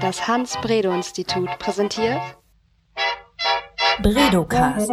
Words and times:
Das 0.00 0.28
Hans-Bredow-Institut 0.28 1.48
präsentiert 1.58 2.20
Bredocast. 4.00 4.90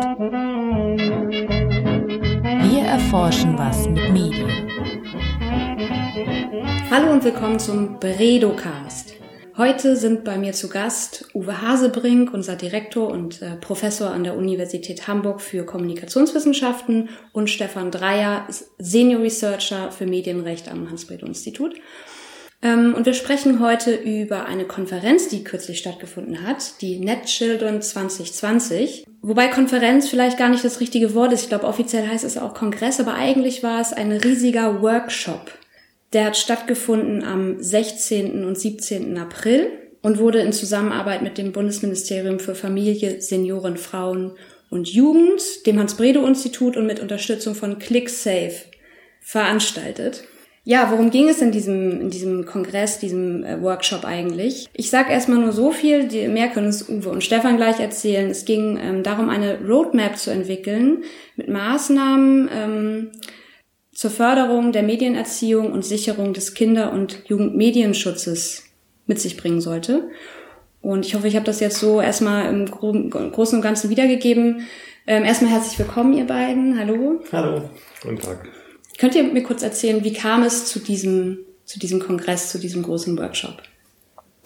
Wir 2.63 2.83
erforschen 2.83 3.55
was 3.55 3.87
mit 3.87 4.11
Medien. 4.11 4.49
Hallo 6.89 7.11
und 7.11 7.23
willkommen 7.23 7.59
zum 7.59 7.99
Bredocast. 7.99 9.13
Heute 9.57 9.95
sind 9.95 10.23
bei 10.23 10.37
mir 10.37 10.53
zu 10.53 10.69
Gast 10.69 11.29
Uwe 11.33 11.61
Hasebrink, 11.61 12.33
unser 12.33 12.55
Direktor 12.55 13.09
und 13.09 13.41
äh, 13.41 13.55
Professor 13.57 14.09
an 14.09 14.23
der 14.23 14.35
Universität 14.35 15.07
Hamburg 15.07 15.39
für 15.39 15.65
Kommunikationswissenschaften 15.65 17.09
und 17.31 17.49
Stefan 17.49 17.91
Dreier, 17.91 18.47
Senior 18.79 19.21
Researcher 19.21 19.91
für 19.91 20.07
Medienrecht 20.07 20.67
am 20.67 20.89
Hans-Bredow-Institut. 20.89 21.75
Ähm, 22.61 22.93
und 22.93 23.05
wir 23.05 23.13
sprechen 23.13 23.59
heute 23.59 23.93
über 23.95 24.45
eine 24.45 24.65
Konferenz, 24.65 25.27
die 25.27 25.43
kürzlich 25.43 25.79
stattgefunden 25.79 26.47
hat, 26.47 26.81
die 26.81 26.99
Net 26.99 27.25
Children 27.25 27.81
2020. 27.81 29.05
Wobei 29.21 29.47
Konferenz 29.47 30.07
vielleicht 30.07 30.37
gar 30.37 30.49
nicht 30.49 30.63
das 30.63 30.79
richtige 30.79 31.13
Wort 31.13 31.33
ist. 31.33 31.43
Ich 31.43 31.49
glaube, 31.49 31.67
offiziell 31.67 32.07
heißt 32.07 32.23
es 32.23 32.37
auch 32.37 32.53
Kongress, 32.53 32.99
aber 32.99 33.15
eigentlich 33.15 33.63
war 33.63 33.81
es 33.81 33.93
ein 33.93 34.11
riesiger 34.11 34.81
Workshop 34.81 35.51
der 36.15 36.25
hat 36.25 36.37
stattgefunden 36.37 37.23
am 37.25 37.61
16. 37.61 38.45
und 38.45 38.57
17. 38.57 39.17
April 39.17 39.69
und 40.01 40.17
wurde 40.17 40.39
in 40.39 40.53
Zusammenarbeit 40.53 41.21
mit 41.21 41.37
dem 41.37 41.51
Bundesministerium 41.51 42.39
für 42.39 42.55
Familie, 42.55 43.21
Senioren, 43.21 43.75
Frauen 43.75 44.31
und 44.69 44.87
Jugend, 44.87 45.41
dem 45.65 45.77
Hans-Bredow-Institut 45.77 46.77
und 46.77 46.85
mit 46.85 47.01
Unterstützung 47.01 47.53
von 47.53 47.79
ClickSafe 47.79 48.65
veranstaltet. 49.19 50.23
Ja, 50.67 50.89
worum 50.89 51.11
ging 51.11 51.29
es 51.29 51.43
in 51.43 51.51
diesem, 51.51 52.01
in 52.01 52.09
diesem 52.09 52.45
Kongress, 52.47 52.97
diesem 52.97 53.43
äh, 53.43 53.61
Workshop 53.61 54.03
eigentlich? 54.03 54.67
Ich 54.73 54.89
sage 54.89 55.11
erstmal 55.11 55.37
nur 55.37 55.51
so 55.51 55.71
viel, 55.71 56.07
die, 56.07 56.27
mehr 56.27 56.47
können 56.47 56.69
es 56.69 56.89
Uwe 56.89 57.09
und 57.09 57.23
Stefan 57.23 57.57
gleich 57.57 57.79
erzählen. 57.79 58.31
Es 58.31 58.45
ging 58.45 58.79
ähm, 58.81 59.03
darum, 59.03 59.29
eine 59.29 59.59
Roadmap 59.63 60.17
zu 60.17 60.31
entwickeln 60.31 61.03
mit 61.35 61.49
Maßnahmen, 61.49 62.49
ähm, 62.51 63.11
zur 63.93 64.09
Förderung 64.09 64.71
der 64.71 64.81
Medienerziehung 64.81 65.71
und 65.71 65.85
Sicherung 65.85 66.33
des 66.33 66.55
Kinder- 66.55 66.91
und 66.91 67.21
Jugendmedienschutzes 67.27 68.63
mit 69.05 69.19
sich 69.21 69.37
bringen 69.37 69.61
sollte. 69.61 70.09
Und 70.81 71.05
ich 71.05 71.13
hoffe, 71.13 71.27
ich 71.27 71.35
habe 71.35 71.45
das 71.45 71.59
jetzt 71.59 71.77
so 71.77 72.01
erstmal 72.01 72.51
im 72.51 72.65
Großen 72.65 73.57
und 73.57 73.61
Ganzen 73.61 73.91
wiedergegeben. 73.91 74.65
Ähm, 75.05 75.25
erstmal 75.25 75.51
herzlich 75.51 75.77
willkommen, 75.77 76.13
ihr 76.13 76.25
beiden. 76.25 76.79
Hallo. 76.79 77.21
Hallo. 77.31 77.69
Guten 78.01 78.19
Tag. 78.19 78.64
Könnt 78.97 79.15
ihr 79.15 79.23
mir 79.23 79.43
kurz 79.43 79.61
erzählen, 79.63 80.03
wie 80.03 80.13
kam 80.13 80.43
es 80.43 80.65
zu 80.65 80.79
diesem, 80.79 81.39
zu 81.65 81.79
diesem 81.79 81.99
Kongress, 81.99 82.51
zu 82.51 82.59
diesem 82.59 82.83
großen 82.83 83.17
Workshop? 83.17 83.61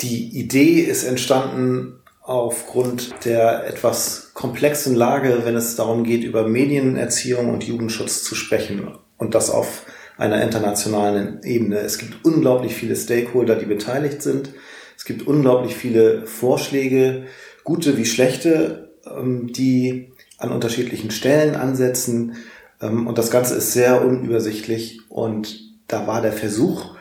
Die 0.01 0.29
Idee 0.39 0.81
ist 0.81 1.03
entstanden 1.03 1.99
aufgrund 2.21 3.25
der 3.25 3.67
etwas 3.67 4.31
komplexen 4.33 4.95
Lage, 4.95 5.41
wenn 5.43 5.55
es 5.55 5.75
darum 5.75 6.03
geht, 6.03 6.23
über 6.23 6.47
Medienerziehung 6.47 7.51
und 7.51 7.63
Jugendschutz 7.63 8.23
zu 8.23 8.35
sprechen 8.35 8.95
und 9.17 9.35
das 9.35 9.49
auf 9.49 9.85
einer 10.17 10.41
internationalen 10.41 11.41
Ebene. 11.43 11.79
Es 11.79 11.97
gibt 11.97 12.23
unglaublich 12.23 12.75
viele 12.75 12.95
Stakeholder, 12.95 13.55
die 13.55 13.65
beteiligt 13.65 14.21
sind. 14.21 14.53
Es 14.97 15.05
gibt 15.05 15.25
unglaublich 15.25 15.75
viele 15.75 16.25
Vorschläge, 16.25 17.25
gute 17.63 17.97
wie 17.97 18.05
schlechte, 18.05 18.91
ähm, 19.05 19.51
die 19.51 20.11
an 20.37 20.51
unterschiedlichen 20.51 21.11
Stellen 21.11 21.55
ansetzen. 21.55 22.35
Ähm, 22.81 23.07
und 23.07 23.17
das 23.17 23.31
Ganze 23.31 23.55
ist 23.55 23.73
sehr 23.73 24.03
unübersichtlich. 24.05 25.01
Und 25.09 25.59
da 25.87 26.07
war 26.07 26.21
der 26.21 26.33
Versuch 26.33 26.95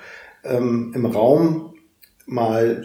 ähm, 0.44 0.92
im 0.94 1.06
Raum, 1.06 1.74
mal 2.26 2.84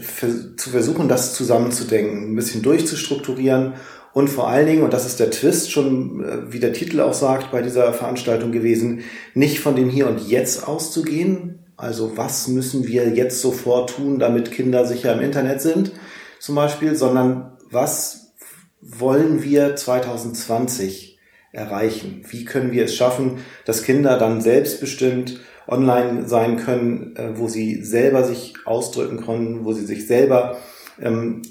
zu 0.56 0.70
versuchen, 0.70 1.10
das 1.10 1.34
zusammenzudenken, 1.34 2.32
ein 2.32 2.36
bisschen 2.36 2.62
durchzustrukturieren 2.62 3.74
und 4.14 4.30
vor 4.30 4.48
allen 4.48 4.68
Dingen, 4.68 4.84
und 4.84 4.94
das 4.94 5.08
ist 5.08 5.20
der 5.20 5.32
Twist 5.32 5.72
schon, 5.72 6.24
äh, 6.24 6.54
wie 6.54 6.60
der 6.60 6.74
Titel 6.74 7.02
auch 7.02 7.16
sagt, 7.16 7.52
bei 7.52 7.62
dieser 7.62 7.92
Veranstaltung 7.94 8.52
gewesen, 8.52 9.02
nicht 9.34 9.60
von 9.60 9.76
dem 9.76 9.90
Hier 9.90 10.08
und 10.08 10.28
Jetzt 10.28 10.68
auszugehen. 10.68 11.60
Also 11.76 12.16
was 12.16 12.48
müssen 12.48 12.88
wir 12.88 13.10
jetzt 13.10 13.42
sofort 13.42 13.90
tun, 13.90 14.20
damit 14.20 14.52
Kinder 14.52 14.86
sicher 14.86 15.14
im 15.14 15.22
Internet 15.22 15.62
sind, 15.62 15.92
zum 16.40 16.56
Beispiel, 16.56 16.96
sondern 16.96 17.58
was 17.72 18.34
wollen 18.80 19.42
wir 19.42 19.76
2020 19.76 21.13
erreichen? 21.54 22.24
Wie 22.30 22.44
können 22.44 22.74
wir 22.74 22.84
es 22.84 22.96
schaffen, 22.96 23.38
dass 23.66 23.84
Kinder 23.84 24.18
dann 24.18 24.42
selbstbestimmt 24.42 25.40
online 25.68 26.28
sein 26.28 26.58
können, 26.58 27.16
äh, 27.16 27.38
wo 27.38 27.48
sie 27.48 27.84
selber 27.84 28.24
sich 28.26 28.56
ausdrücken 28.66 29.24
können, 29.24 29.64
wo 29.64 29.72
sie 29.72 29.86
sich 29.86 30.08
selber 30.08 30.58
ähm, 31.02 31.42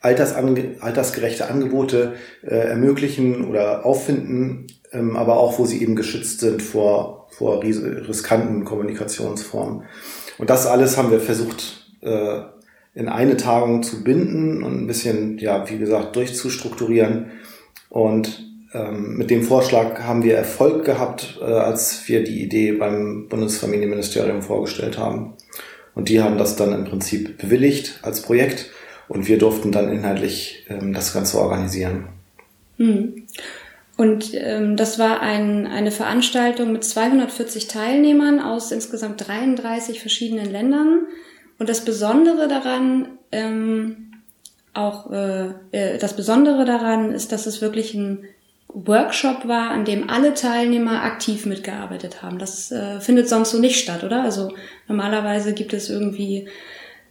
altersange 0.00 0.76
altersgerechte 0.80 1.48
Angebote 1.48 2.14
äh, 2.42 2.54
ermöglichen 2.54 3.44
oder 3.44 3.84
auffinden, 3.84 4.66
ähm, 4.92 5.16
aber 5.16 5.38
auch 5.38 5.58
wo 5.58 5.66
sie 5.66 5.82
eben 5.82 5.94
geschützt 5.94 6.40
sind 6.40 6.62
vor, 6.62 7.28
vor 7.30 7.62
riskanten 7.62 8.64
Kommunikationsformen. 8.64 9.84
Und 10.38 10.50
das 10.50 10.66
alles 10.66 10.96
haben 10.96 11.10
wir 11.10 11.20
versucht 11.20 11.92
äh, 12.00 12.40
in 12.94 13.08
eine 13.08 13.36
Tagung 13.36 13.82
zu 13.82 14.02
binden 14.02 14.62
und 14.62 14.82
ein 14.82 14.86
bisschen, 14.86 15.38
ja, 15.38 15.68
wie 15.68 15.78
gesagt, 15.78 16.16
durchzustrukturieren. 16.16 17.32
Und 17.90 18.47
ähm, 18.72 19.16
mit 19.16 19.30
dem 19.30 19.42
Vorschlag 19.42 20.02
haben 20.02 20.22
wir 20.22 20.36
Erfolg 20.36 20.84
gehabt, 20.84 21.38
äh, 21.40 21.44
als 21.44 22.06
wir 22.08 22.22
die 22.22 22.42
Idee 22.42 22.72
beim 22.72 23.28
Bundesfamilienministerium 23.28 24.42
vorgestellt 24.42 24.98
haben. 24.98 25.34
Und 25.94 26.08
die 26.08 26.20
haben 26.20 26.38
das 26.38 26.56
dann 26.56 26.72
im 26.72 26.84
Prinzip 26.84 27.38
bewilligt 27.38 27.98
als 28.02 28.22
Projekt. 28.22 28.70
Und 29.08 29.26
wir 29.26 29.38
durften 29.38 29.72
dann 29.72 29.90
inhaltlich 29.90 30.66
ähm, 30.68 30.92
das 30.92 31.14
Ganze 31.14 31.38
organisieren. 31.38 32.08
Hm. 32.76 33.24
Und 33.96 34.32
ähm, 34.34 34.76
das 34.76 34.98
war 34.98 35.20
ein, 35.22 35.66
eine 35.66 35.90
Veranstaltung 35.90 36.72
mit 36.72 36.84
240 36.84 37.66
Teilnehmern 37.66 38.38
aus 38.38 38.70
insgesamt 38.70 39.26
33 39.26 40.00
verschiedenen 40.00 40.52
Ländern. 40.52 41.06
Und 41.58 41.68
das 41.68 41.84
Besondere 41.84 42.46
daran, 42.46 43.08
ähm, 43.32 44.12
auch 44.72 45.10
äh, 45.10 45.48
äh, 45.72 45.98
das 45.98 46.14
Besondere 46.14 46.64
daran 46.64 47.10
ist, 47.10 47.32
dass 47.32 47.46
es 47.46 47.60
wirklich 47.60 47.94
ein 47.94 48.24
Workshop 48.68 49.48
war, 49.48 49.70
an 49.70 49.84
dem 49.84 50.10
alle 50.10 50.34
Teilnehmer 50.34 51.02
aktiv 51.02 51.46
mitgearbeitet 51.46 52.22
haben. 52.22 52.38
Das 52.38 52.70
äh, 52.70 53.00
findet 53.00 53.28
sonst 53.28 53.50
so 53.50 53.58
nicht 53.58 53.80
statt, 53.80 54.04
oder? 54.04 54.22
Also 54.22 54.54
normalerweise 54.86 55.54
gibt 55.54 55.72
es 55.72 55.88
irgendwie 55.88 56.48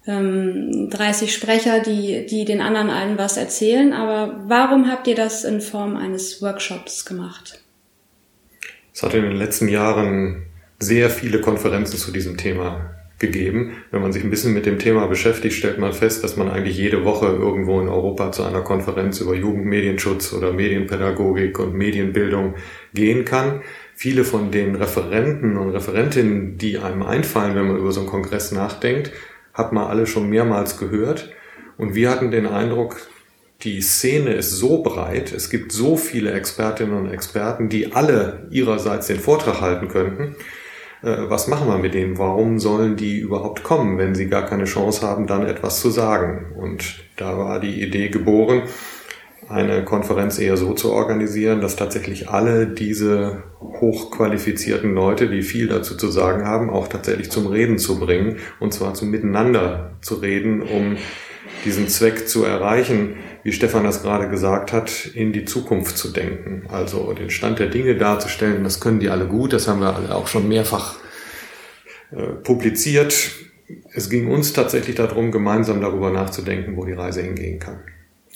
ähm, 0.06 0.90
30 0.90 1.34
Sprecher, 1.34 1.82
die, 1.82 2.26
die 2.26 2.46
den 2.46 2.62
anderen 2.62 2.90
allen 2.90 3.18
was 3.18 3.38
erzählen. 3.38 3.94
Aber 3.94 4.44
warum 4.48 4.90
habt 4.90 5.08
ihr 5.08 5.16
das 5.16 5.44
in 5.44 5.62
Form 5.62 5.98
eines 5.98 6.42
Workshops 6.42 7.06
gemacht? 7.06 7.62
Es 8.94 9.04
hat 9.04 9.14
in 9.14 9.24
den 9.24 9.36
letzten 9.36 9.68
Jahren 9.68 10.46
sehr 10.80 11.10
viele 11.10 11.42
Konferenzen 11.42 11.98
zu 11.98 12.12
diesem 12.12 12.38
Thema 12.38 12.97
gegeben. 13.20 13.78
Wenn 13.92 14.02
man 14.02 14.14
sich 14.14 14.24
ein 14.24 14.30
bisschen 14.30 14.54
mit 14.54 14.66
dem 14.66 14.80
Thema 14.80 15.08
beschäftigt, 15.08 15.56
stellt 15.56 15.80
man 15.80 15.94
fest, 15.94 16.24
dass 16.24 16.38
man 16.38 16.50
eigentlich 16.50 16.78
jede 16.78 17.04
Woche 17.04 17.28
irgendwo 17.28 17.82
in 17.82 17.90
Europa 17.90 18.32
zu 18.32 18.44
einer 18.44 18.62
Konferenz 18.62 19.20
über 19.22 19.34
Jugendmedienschutz 19.34 20.34
oder 20.34 20.54
Medienpädagogik 20.54 21.60
und 21.60 21.74
Medienbildung 21.74 22.56
gehen 22.94 23.26
kann. 23.26 23.62
Viele 23.96 24.24
von 24.24 24.52
den 24.52 24.76
Referenten 24.76 25.58
und 25.58 25.70
Referentinnen, 25.70 26.58
die 26.58 26.78
einem 26.78 27.02
einfallen, 27.02 27.56
wenn 27.56 27.68
man 27.68 27.78
über 27.78 27.92
so 27.92 28.02
einen 28.02 28.10
Kongress 28.10 28.52
nachdenkt, 28.52 29.12
hat 29.54 29.74
man 29.74 29.88
alle 29.88 30.06
schon 30.06 30.30
mehrmals 30.30 30.78
gehört. 30.78 31.32
Und 31.78 31.96
wir 31.96 32.12
hatten 32.12 32.30
den 32.30 32.46
Eindruck, 32.46 32.98
die 33.64 33.82
Szene 33.82 34.34
ist 34.34 34.52
so 34.52 34.84
breit, 34.84 35.32
es 35.32 35.50
gibt 35.50 35.72
so 35.72 35.98
viele 35.98 36.32
Expertinnen 36.32 36.96
und 36.96 37.12
Experten, 37.12 37.70
die 37.70 37.94
alle 37.94 38.48
ihrerseits 38.52 39.08
den 39.08 39.20
Vortrag 39.20 39.62
halten 39.62 39.88
könnten. 39.88 40.36
Äh, 41.08 41.30
was 41.30 41.48
machen 41.48 41.68
wir 41.68 41.78
mit 41.78 41.94
denen? 41.94 42.18
Warum 42.18 42.60
sollen 42.60 42.98
die 42.98 43.18
überhaupt 43.18 43.64
kommen, 43.64 43.98
wenn 43.98 44.14
sie 44.14 44.28
gar 44.28 44.46
keine 44.46 44.66
Chance 44.66 45.08
haben, 45.08 45.26
dann 45.26 45.46
etwas 45.46 45.80
zu 45.80 45.90
sagen? 45.90 46.54
Und 46.58 47.00
da 47.16 47.38
war 47.38 47.60
die 47.60 47.82
Idee 47.82 48.10
geboren, 48.10 48.64
eine 49.48 49.86
Konferenz 49.86 50.38
eher 50.40 50.58
so 50.58 50.74
zu 50.74 50.92
organisieren, 50.92 51.62
dass 51.62 51.78
tatsächlich 51.78 52.30
alle 52.30 52.68
diese 52.68 53.44
hochqualifizierten 53.62 54.94
Leute, 54.94 55.30
die 55.30 55.42
viel 55.42 55.68
dazu 55.68 55.96
zu 55.96 56.10
sagen 56.10 56.46
haben, 56.46 56.70
auch 56.70 56.90
tatsächlich 56.90 57.32
zum 57.32 57.48
Reden 57.48 57.78
zu 57.78 57.98
bringen 57.98 58.38
und 58.60 58.74
zwar 58.74 58.94
zum 58.94 59.10
Miteinander 59.10 59.92
zu 60.02 60.16
reden, 60.16 60.62
um 60.62 60.98
diesen 61.64 61.88
Zweck 61.88 62.28
zu 62.28 62.44
erreichen, 62.44 63.16
wie 63.48 63.54
Stefan 63.54 63.86
das 63.86 64.02
gerade 64.02 64.28
gesagt 64.28 64.74
hat, 64.74 65.06
in 65.06 65.32
die 65.32 65.46
Zukunft 65.46 65.98
zu 65.98 66.10
denken. 66.10 66.64
Also 66.68 67.14
den 67.14 67.30
Stand 67.30 67.60
der 67.60 67.68
Dinge 67.68 67.96
darzustellen, 67.96 68.62
das 68.66 68.82
können 68.82 69.00
die 69.00 69.08
alle 69.08 69.26
gut, 69.26 69.54
das 69.54 69.70
haben 69.70 69.80
wir 69.80 69.96
alle 69.96 70.14
auch 70.14 70.28
schon 70.28 70.50
mehrfach 70.50 70.98
äh, 72.12 72.24
publiziert. 72.44 73.16
Es 73.94 74.10
ging 74.10 74.30
uns 74.30 74.52
tatsächlich 74.52 74.98
darum, 74.98 75.32
gemeinsam 75.32 75.80
darüber 75.80 76.12
nachzudenken, 76.12 76.76
wo 76.76 76.84
die 76.84 76.92
Reise 76.92 77.22
hingehen 77.22 77.58
kann. 77.58 77.80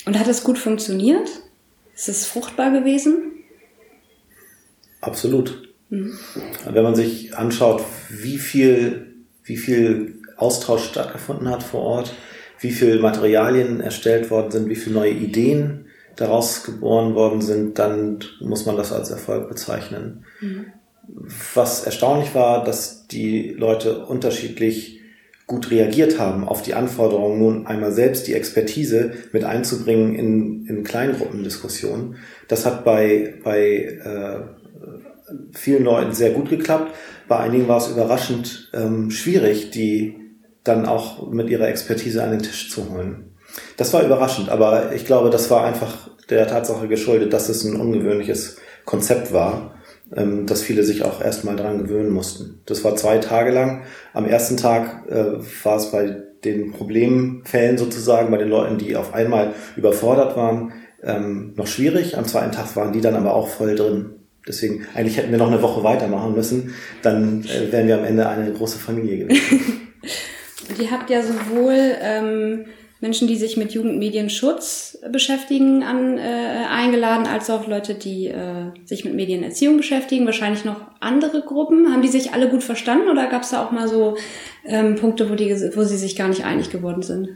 Und 0.06 0.18
hat 0.18 0.30
es 0.30 0.46
gut 0.46 0.58
funktioniert? 0.58 1.28
Ist 1.94 2.08
es 2.08 2.26
fruchtbar 2.26 2.72
gewesen? 2.72 3.34
Absolut. 5.02 5.74
Mhm. 5.90 6.18
Wenn 6.70 6.84
man 6.84 6.96
sich 6.96 7.36
anschaut, 7.36 7.84
wie 8.08 8.38
viel, 8.38 9.14
wie 9.44 9.58
viel 9.58 10.22
Austausch 10.38 10.86
stattgefunden 10.86 11.50
hat 11.50 11.64
vor 11.64 11.82
Ort, 11.82 12.14
wie 12.62 12.72
viel 12.72 13.00
Materialien 13.00 13.82
erstellt 13.82 14.30
worden 14.30 14.52
sind, 14.52 14.70
wie 14.70 14.76
viele 14.76 14.96
neue 14.96 15.12
Ideen 15.12 15.86
daraus 16.16 16.64
geboren 16.64 17.16
worden 17.16 17.42
sind, 17.42 17.80
dann 17.80 18.20
muss 18.40 18.66
man 18.66 18.78
das 18.78 18.94
als 18.94 19.10
Erfolg 19.10 19.50
bezeichnen. 19.50 20.26
Mhm. 20.40 20.68
Was 21.56 21.84
erstaunlich 21.84 22.36
war, 22.36 22.64
dass 22.64 23.08
die 23.08 23.50
Leute 23.50 24.06
unterschiedlich 24.06 25.00
gut 25.48 25.72
reagiert 25.72 26.20
haben 26.20 26.48
auf 26.48 26.62
die 26.62 26.76
Anforderung, 26.76 27.40
nun 27.40 27.68
einmal 27.68 27.92
selbst 27.92 28.28
die 28.28 28.36
Expertise 28.36 29.12
mit 29.34 29.44
einzubringen 29.44 30.16
in, 30.16 30.66
in 30.68 30.84
Kleingruppendiskussionen. 30.84 32.16
Das 32.48 32.66
hat 32.66 32.86
bei, 32.86 33.34
bei 33.44 34.00
äh, 34.04 34.40
vielen 35.52 35.84
Leuten 35.84 36.14
sehr 36.14 36.32
gut 36.32 36.50
geklappt. 36.50 36.94
Bei 37.28 37.40
einigen 37.40 37.68
war 37.68 37.78
es 37.78 37.90
überraschend 37.90 38.70
ähm, 38.74 39.12
schwierig, 39.12 39.72
die 39.72 40.21
dann 40.64 40.86
auch 40.86 41.30
mit 41.32 41.50
ihrer 41.50 41.68
Expertise 41.68 42.24
an 42.24 42.32
den 42.32 42.42
Tisch 42.42 42.70
zu 42.70 42.90
holen. 42.90 43.32
Das 43.78 43.94
war 43.94 44.04
überraschend, 44.04 44.50
aber 44.50 44.94
ich 44.94 45.06
glaube, 45.06 45.30
das 45.30 45.50
war 45.50 45.66
einfach 45.66 46.10
der 46.30 46.48
Tatsache 46.48 46.88
geschuldet, 46.88 47.34
dass 47.34 47.50
es 47.50 47.64
ein 47.64 47.80
ungewöhnliches 47.80 48.58
Konzept 48.86 49.34
war, 49.34 49.76
ähm, 50.16 50.46
dass 50.46 50.62
viele 50.62 50.84
sich 50.84 51.04
auch 51.04 51.22
erstmal 51.22 51.56
dran 51.56 51.80
gewöhnen 51.80 52.12
mussten. 52.12 52.62
Das 52.66 52.84
war 52.84 52.96
zwei 52.96 53.18
Tage 53.18 53.52
lang. 53.52 53.84
Am 54.14 54.26
ersten 54.26 54.58
Tag 54.58 55.10
äh, 55.10 55.40
war 55.64 55.78
es 55.78 55.92
bei 55.92 56.24
den 56.44 56.72
Problemfällen 56.72 57.78
sozusagen, 57.78 58.32
bei 58.32 58.38
den 58.38 58.50
Leuten, 58.50 58.78
die 58.78 58.96
auf 58.96 59.14
einmal 59.14 59.54
überfordert 59.76 60.36
waren, 60.36 60.74
ähm, 61.04 61.54
noch 61.56 61.68
schwierig. 61.68 62.18
Am 62.18 62.26
zweiten 62.26 62.52
Tag 62.52 62.76
waren 62.76 62.94
die 62.94 63.02
dann 63.02 63.16
aber 63.16 63.34
auch 63.34 63.48
voll 63.48 63.76
drin. 63.76 64.12
Deswegen, 64.48 64.88
eigentlich 64.96 65.18
hätten 65.18 65.32
wir 65.32 65.38
noch 65.38 65.52
eine 65.52 65.62
Woche 65.62 65.84
weitermachen 65.84 66.34
müssen. 66.34 66.74
Dann 67.04 67.44
äh, 67.44 67.72
wären 67.72 67.88
wir 67.88 67.98
am 68.00 68.06
Ende 68.06 68.28
eine 68.28 68.52
große 68.52 68.80
Familie 68.80 69.20
gewesen. 69.20 69.60
Ihr 70.80 70.92
habt 70.92 71.10
ja 71.10 71.22
sowohl 71.22 71.96
ähm, 72.02 72.66
Menschen, 73.02 73.28
die 73.28 73.36
sich 73.36 73.58
mit 73.58 73.72
Jugendmedienschutz 73.72 75.00
beschäftigen, 75.12 75.82
an, 75.82 76.20
äh, 76.20 76.66
eingeladen, 76.70 77.26
als 77.26 77.50
auch 77.50 77.68
Leute, 77.68 77.96
die 77.96 78.28
äh, 78.28 78.72
sich 78.86 79.04
mit 79.04 79.16
Medienerziehung 79.16 79.78
beschäftigen. 79.78 80.26
Wahrscheinlich 80.26 80.66
noch 80.66 80.82
andere 81.00 81.42
Gruppen. 81.42 81.92
Haben 81.92 82.04
die 82.04 82.08
sich 82.08 82.34
alle 82.34 82.50
gut 82.50 82.64
verstanden 82.64 83.10
oder 83.10 83.28
gab 83.28 83.42
es 83.42 83.50
da 83.50 83.66
auch 83.66 83.72
mal 83.72 83.88
so 83.88 84.18
ähm, 84.66 84.96
Punkte, 84.96 85.30
wo, 85.30 85.36
die, 85.36 85.50
wo 85.76 85.84
sie 85.84 85.98
sich 85.98 86.16
gar 86.16 86.28
nicht 86.28 86.46
einig 86.46 86.70
geworden 86.70 87.02
sind? 87.02 87.30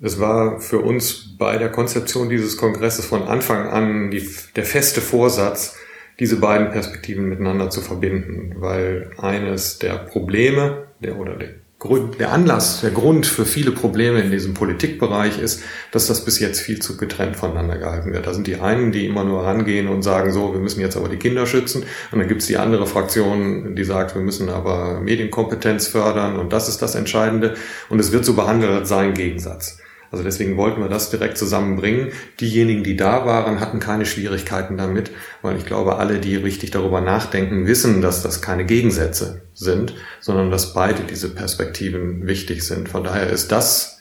Es 0.00 0.18
war 0.18 0.60
für 0.60 0.80
uns 0.80 1.36
bei 1.38 1.56
der 1.56 1.70
Konzeption 1.70 2.28
dieses 2.28 2.56
Kongresses 2.56 3.06
von 3.06 3.22
Anfang 3.22 3.68
an 3.68 4.10
die, 4.10 4.28
der 4.56 4.64
feste 4.64 5.00
Vorsatz, 5.00 5.76
diese 6.18 6.36
beiden 6.36 6.70
Perspektiven 6.70 7.28
miteinander 7.28 7.70
zu 7.70 7.80
verbinden, 7.80 8.56
weil 8.58 9.12
eines 9.18 9.78
der 9.78 9.94
Probleme 9.94 10.88
der, 11.00 11.18
oder 11.18 11.36
der 11.36 11.63
Grund, 11.84 12.18
der 12.18 12.32
Anlass, 12.32 12.80
der 12.80 12.92
Grund 12.92 13.26
für 13.26 13.44
viele 13.44 13.70
Probleme 13.70 14.18
in 14.20 14.30
diesem 14.30 14.54
Politikbereich 14.54 15.38
ist, 15.38 15.62
dass 15.92 16.06
das 16.06 16.24
bis 16.24 16.38
jetzt 16.38 16.60
viel 16.60 16.78
zu 16.78 16.96
getrennt 16.96 17.36
voneinander 17.36 17.76
gehalten 17.76 18.10
wird. 18.10 18.26
Da 18.26 18.32
sind 18.32 18.46
die 18.46 18.56
einen, 18.56 18.90
die 18.90 19.04
immer 19.04 19.22
nur 19.22 19.44
rangehen 19.44 19.88
und 19.88 20.00
sagen, 20.00 20.32
so, 20.32 20.54
wir 20.54 20.60
müssen 20.60 20.80
jetzt 20.80 20.96
aber 20.96 21.10
die 21.10 21.18
Kinder 21.18 21.46
schützen. 21.46 21.84
Und 22.10 22.18
dann 22.18 22.26
gibt 22.26 22.40
es 22.40 22.46
die 22.46 22.56
andere 22.56 22.86
Fraktion, 22.86 23.76
die 23.76 23.84
sagt, 23.84 24.14
wir 24.14 24.22
müssen 24.22 24.48
aber 24.48 24.98
Medienkompetenz 25.00 25.86
fördern 25.86 26.38
und 26.38 26.54
das 26.54 26.70
ist 26.70 26.80
das 26.80 26.94
Entscheidende. 26.94 27.52
Und 27.90 27.98
es 27.98 28.12
wird 28.12 28.24
so 28.24 28.32
behandelt 28.32 28.72
als 28.72 28.88
sein 28.88 29.12
Gegensatz. 29.12 29.76
Also 30.14 30.22
deswegen 30.22 30.56
wollten 30.56 30.80
wir 30.80 30.88
das 30.88 31.10
direkt 31.10 31.36
zusammenbringen. 31.36 32.12
Diejenigen, 32.38 32.84
die 32.84 32.96
da 32.96 33.26
waren, 33.26 33.58
hatten 33.58 33.80
keine 33.80 34.06
Schwierigkeiten 34.06 34.76
damit, 34.76 35.10
weil 35.42 35.56
ich 35.56 35.66
glaube, 35.66 35.96
alle, 35.96 36.20
die 36.20 36.36
richtig 36.36 36.70
darüber 36.70 37.00
nachdenken, 37.00 37.66
wissen, 37.66 38.00
dass 38.00 38.22
das 38.22 38.40
keine 38.40 38.64
Gegensätze 38.64 39.42
sind, 39.54 39.92
sondern 40.20 40.52
dass 40.52 40.72
beide 40.72 41.02
diese 41.02 41.30
Perspektiven 41.30 42.28
wichtig 42.28 42.64
sind. 42.64 42.88
Von 42.88 43.02
daher 43.02 43.28
ist 43.28 43.50
das 43.50 43.98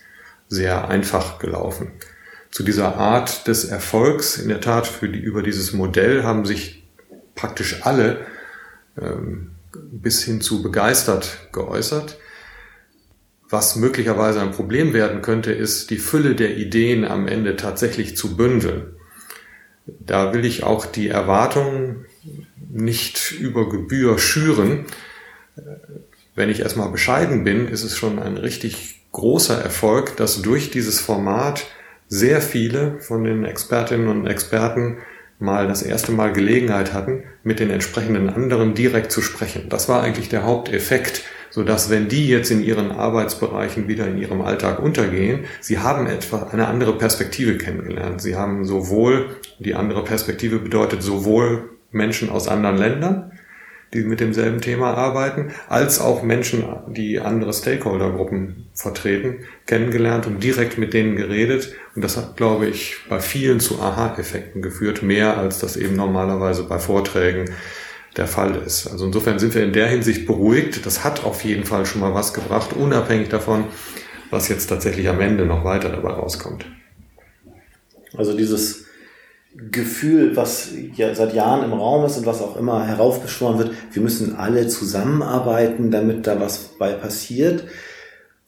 sehr 0.49 0.87
einfach 0.87 1.39
gelaufen. 1.39 1.93
Zu 2.51 2.61
dieser 2.61 2.95
Art 2.97 3.47
des 3.47 3.65
Erfolgs, 3.65 4.37
in 4.37 4.49
der 4.49 4.61
Tat, 4.61 4.85
für 4.85 5.09
die, 5.09 5.17
über 5.17 5.41
dieses 5.41 5.73
Modell 5.73 6.21
haben 6.21 6.45
sich 6.45 6.83
praktisch 7.33 7.77
alle 7.81 8.27
ähm, 9.01 9.49
bis 9.91 10.23
hin 10.23 10.41
zu 10.41 10.61
begeistert 10.61 11.49
geäußert. 11.53 12.19
Was 13.53 13.75
möglicherweise 13.75 14.41
ein 14.41 14.49
Problem 14.49 14.93
werden 14.93 15.21
könnte, 15.21 15.51
ist 15.51 15.91
die 15.91 15.99
Fülle 15.99 16.33
der 16.33 16.57
Ideen 16.57 17.05
am 17.05 17.27
Ende 17.27 17.55
tatsächlich 17.55 18.17
zu 18.17 18.35
bündeln. 18.35 18.95
Da 19.85 20.33
will 20.33 20.43
ich 20.43 20.63
auch 20.63 20.87
die 20.87 21.09
Erwartungen 21.09 22.07
nicht 22.71 23.31
über 23.31 23.69
Gebühr 23.69 24.17
schüren. 24.17 24.85
Wenn 26.33 26.49
ich 26.49 26.61
erstmal 26.61 26.89
bescheiden 26.89 27.43
bin, 27.43 27.67
ist 27.67 27.83
es 27.83 27.95
schon 27.95 28.17
ein 28.17 28.37
richtig 28.37 29.03
großer 29.11 29.61
Erfolg, 29.61 30.17
dass 30.17 30.41
durch 30.41 30.71
dieses 30.71 30.99
Format 30.99 31.67
sehr 32.07 32.41
viele 32.41 32.99
von 33.01 33.23
den 33.23 33.45
Expertinnen 33.45 34.07
und 34.07 34.25
Experten 34.25 34.97
mal 35.37 35.67
das 35.67 35.83
erste 35.83 36.11
Mal 36.11 36.33
Gelegenheit 36.33 36.91
hatten, 36.91 37.25
mit 37.43 37.59
den 37.59 37.69
entsprechenden 37.69 38.31
anderen 38.31 38.73
direkt 38.73 39.11
zu 39.11 39.21
sprechen. 39.21 39.69
Das 39.69 39.87
war 39.89 40.01
eigentlich 40.01 40.29
der 40.29 40.43
Haupteffekt 40.43 41.21
so 41.53 41.61
dass 41.61 41.91
wenn 41.91 42.07
die 42.07 42.27
jetzt 42.27 42.49
in 42.49 42.63
ihren 42.63 42.91
Arbeitsbereichen 42.91 43.87
wieder 43.87 44.07
in 44.07 44.17
ihrem 44.17 44.41
Alltag 44.41 44.79
untergehen, 44.79 45.45
sie 45.61 45.77
haben 45.77 46.07
etwa 46.07 46.47
eine 46.51 46.67
andere 46.67 46.97
Perspektive 46.97 47.59
kennengelernt. 47.59 48.23
Sie 48.23 48.35
haben 48.35 48.65
sowohl, 48.65 49.35
die 49.59 49.75
andere 49.75 50.03
Perspektive 50.03 50.57
bedeutet 50.57 51.03
sowohl 51.03 51.69
Menschen 51.91 52.31
aus 52.31 52.47
anderen 52.47 52.77
Ländern, 52.77 53.33
die 53.93 54.01
mit 54.01 54.19
demselben 54.19 54.61
Thema 54.61 54.95
arbeiten, 54.95 55.51
als 55.69 56.01
auch 56.01 56.23
Menschen, 56.23 56.63
die 56.87 57.19
andere 57.19 57.53
Stakeholdergruppen 57.53 58.65
vertreten, 58.73 59.41
kennengelernt 59.67 60.25
und 60.25 60.43
direkt 60.43 60.79
mit 60.79 60.95
denen 60.95 61.15
geredet. 61.15 61.75
Und 61.93 62.03
das 62.03 62.17
hat, 62.17 62.35
glaube 62.35 62.65
ich, 62.65 62.95
bei 63.09 63.19
vielen 63.19 63.59
zu 63.59 63.79
Aha-Effekten 63.79 64.63
geführt, 64.63 65.03
mehr 65.03 65.37
als 65.37 65.59
das 65.59 65.77
eben 65.77 65.95
normalerweise 65.95 66.63
bei 66.63 66.79
Vorträgen 66.79 67.45
der 68.17 68.27
Fall 68.27 68.55
ist. 68.55 68.87
Also 68.87 69.05
insofern 69.05 69.39
sind 69.39 69.55
wir 69.55 69.63
in 69.63 69.73
der 69.73 69.87
Hinsicht 69.87 70.27
beruhigt. 70.27 70.85
Das 70.85 71.03
hat 71.03 71.23
auf 71.23 71.43
jeden 71.43 71.65
Fall 71.65 71.85
schon 71.85 72.01
mal 72.01 72.13
was 72.13 72.33
gebracht, 72.33 72.73
unabhängig 72.73 73.29
davon, 73.29 73.65
was 74.29 74.47
jetzt 74.49 74.67
tatsächlich 74.67 75.09
am 75.09 75.19
Ende 75.19 75.45
noch 75.45 75.63
weiter 75.63 75.89
dabei 75.89 76.11
rauskommt. 76.11 76.65
Also 78.15 78.37
dieses 78.37 78.85
Gefühl, 79.55 80.35
was 80.35 80.69
ja 80.95 81.13
seit 81.13 81.33
Jahren 81.33 81.63
im 81.63 81.73
Raum 81.73 82.05
ist 82.05 82.17
und 82.17 82.25
was 82.25 82.41
auch 82.41 82.57
immer 82.57 82.85
heraufbeschworen 82.85 83.57
wird, 83.57 83.71
wir 83.91 84.01
müssen 84.01 84.35
alle 84.35 84.67
zusammenarbeiten, 84.67 85.91
damit 85.91 86.27
da 86.27 86.39
was 86.39 86.57
bei 86.79 86.93
passiert. 86.93 87.65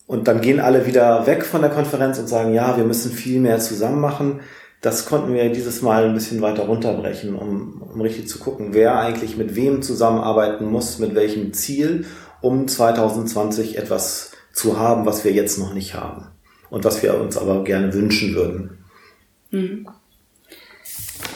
Und 0.08 0.28
dann 0.28 0.42
gehen 0.42 0.60
alle 0.60 0.86
wieder 0.86 1.26
weg 1.26 1.44
von 1.44 1.62
der 1.62 1.72
Konferenz 1.72 2.20
und 2.20 2.28
sagen, 2.28 2.54
ja, 2.54 2.78
wir 2.78 2.84
müssen 2.84 3.12
viel 3.12 3.40
mehr 3.40 3.60
zusammen 3.60 4.00
machen 4.00 4.42
das 4.86 5.08
konnten 5.08 5.34
wir 5.34 5.50
dieses 5.50 5.82
Mal 5.82 6.06
ein 6.06 6.14
bisschen 6.14 6.42
weiter 6.44 6.68
runterbrechen, 6.68 7.34
um, 7.36 7.82
um 7.82 8.02
richtig 8.02 8.28
zu 8.28 8.38
gucken, 8.38 8.76
wer 8.76 9.00
eigentlich 9.00 9.36
mit 9.36 9.56
wem 9.56 9.82
zusammenarbeiten 9.82 10.70
muss, 10.70 11.00
mit 11.00 11.16
welchem 11.16 11.54
Ziel, 11.54 12.06
um 12.40 12.68
2020 12.68 13.80
etwas 13.80 14.34
zu 14.54 14.78
haben, 14.78 15.08
was 15.08 15.26
wir 15.26 15.32
jetzt 15.32 15.58
noch 15.58 15.74
nicht 15.74 15.96
haben 15.96 16.28
und 16.70 16.84
was 16.84 17.02
wir 17.02 17.20
uns 17.20 17.36
aber 17.36 17.64
gerne 17.64 17.96
wünschen 17.96 18.36
würden. 18.36 18.78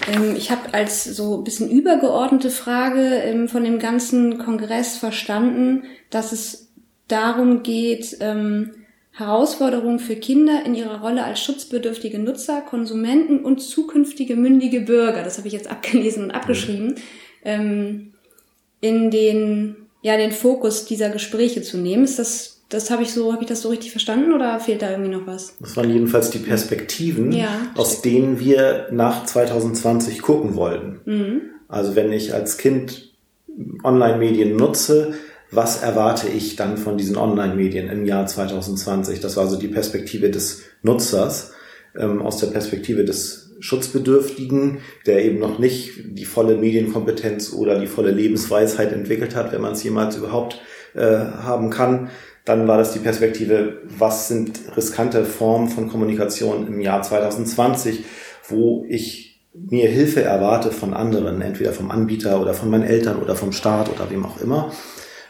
Ähm, 0.07 0.35
ich 0.37 0.51
habe 0.51 0.71
als 0.75 1.05
so 1.05 1.39
ein 1.39 1.43
bisschen 1.43 1.71
übergeordnete 1.71 2.51
Frage 2.51 3.01
ähm, 3.01 3.47
von 3.47 3.63
dem 3.63 3.79
ganzen 3.79 4.37
Kongress 4.37 4.95
verstanden, 4.95 5.85
dass 6.11 6.33
es 6.33 6.67
darum 7.07 7.63
geht, 7.63 8.15
ähm, 8.19 8.73
Herausforderungen 9.19 9.99
für 9.99 10.15
Kinder 10.15 10.63
in 10.65 10.75
ihrer 10.75 11.01
Rolle 11.01 11.25
als 11.25 11.41
schutzbedürftige 11.41 12.19
Nutzer, 12.19 12.61
Konsumenten 12.61 13.43
und 13.43 13.59
zukünftige 13.59 14.35
mündige 14.35 14.81
Bürger, 14.81 15.23
das 15.23 15.37
habe 15.37 15.47
ich 15.47 15.53
jetzt 15.53 15.69
abgelesen 15.69 16.23
und 16.23 16.31
abgeschrieben, 16.31 16.95
ähm, 17.43 18.13
in 18.81 19.11
den, 19.11 19.75
ja, 20.01 20.15
den 20.15 20.31
Fokus 20.31 20.85
dieser 20.85 21.09
Gespräche 21.09 21.61
zu 21.61 21.77
nehmen. 21.77 22.05
Ist 22.05 22.17
das, 22.17 22.61
das 22.69 22.89
habe 22.91 23.03
ich 23.03 23.11
so, 23.11 23.33
habe 23.33 23.43
ich 23.43 23.49
das 23.49 23.61
so 23.61 23.69
richtig 23.69 23.91
verstanden 23.91 24.31
oder 24.31 24.57
fehlt 24.61 24.81
da 24.81 24.89
irgendwie 24.89 25.11
noch 25.11 25.27
was? 25.27 25.55
Das 25.59 25.75
waren 25.75 25.91
jedenfalls 25.91 26.29
die 26.29 26.39
Perspektiven, 26.39 27.33
ja, 27.33 27.49
aus 27.75 28.01
denen 28.01 28.39
wir 28.39 28.87
nach 28.91 29.25
2020 29.25 30.21
gucken 30.21 30.55
wollten. 30.55 31.01
Mhm. 31.03 31.41
Also 31.67 31.95
wenn 31.95 32.13
ich 32.13 32.33
als 32.33 32.57
Kind 32.57 33.11
Online-Medien 33.83 34.55
nutze, 34.55 35.13
was 35.51 35.81
erwarte 35.81 36.27
ich 36.27 36.55
dann 36.55 36.77
von 36.77 36.97
diesen 36.97 37.17
Online-Medien 37.17 37.89
im 37.89 38.05
Jahr 38.05 38.27
2020? 38.27 39.19
Das 39.19 39.35
war 39.37 39.47
so 39.47 39.57
die 39.57 39.67
Perspektive 39.67 40.29
des 40.29 40.63
Nutzers, 40.83 41.53
ähm, 41.97 42.21
aus 42.21 42.37
der 42.37 42.47
Perspektive 42.47 43.03
des 43.03 43.49
Schutzbedürftigen, 43.59 44.79
der 45.05 45.25
eben 45.25 45.39
noch 45.39 45.59
nicht 45.59 45.91
die 46.05 46.25
volle 46.25 46.55
Medienkompetenz 46.55 47.53
oder 47.53 47.79
die 47.79 47.87
volle 47.87 48.11
Lebensweisheit 48.11 48.93
entwickelt 48.93 49.35
hat, 49.35 49.51
wenn 49.51 49.61
man 49.61 49.73
es 49.73 49.83
jemals 49.83 50.15
überhaupt 50.15 50.61
äh, 50.93 51.01
haben 51.01 51.69
kann. 51.69 52.09
Dann 52.45 52.67
war 52.67 52.77
das 52.77 52.93
die 52.93 52.99
Perspektive, 52.99 53.81
was 53.97 54.27
sind 54.27 54.59
riskante 54.77 55.25
Formen 55.25 55.67
von 55.67 55.89
Kommunikation 55.89 56.67
im 56.67 56.79
Jahr 56.79 57.01
2020, 57.01 58.05
wo 58.47 58.85
ich 58.87 59.41
mir 59.53 59.89
Hilfe 59.89 60.23
erwarte 60.23 60.71
von 60.71 60.93
anderen, 60.93 61.41
entweder 61.41 61.73
vom 61.73 61.91
Anbieter 61.91 62.41
oder 62.41 62.53
von 62.53 62.69
meinen 62.69 62.83
Eltern 62.83 63.21
oder 63.21 63.35
vom 63.35 63.51
Staat 63.51 63.89
oder 63.89 64.09
wem 64.09 64.25
auch 64.25 64.39
immer. 64.41 64.71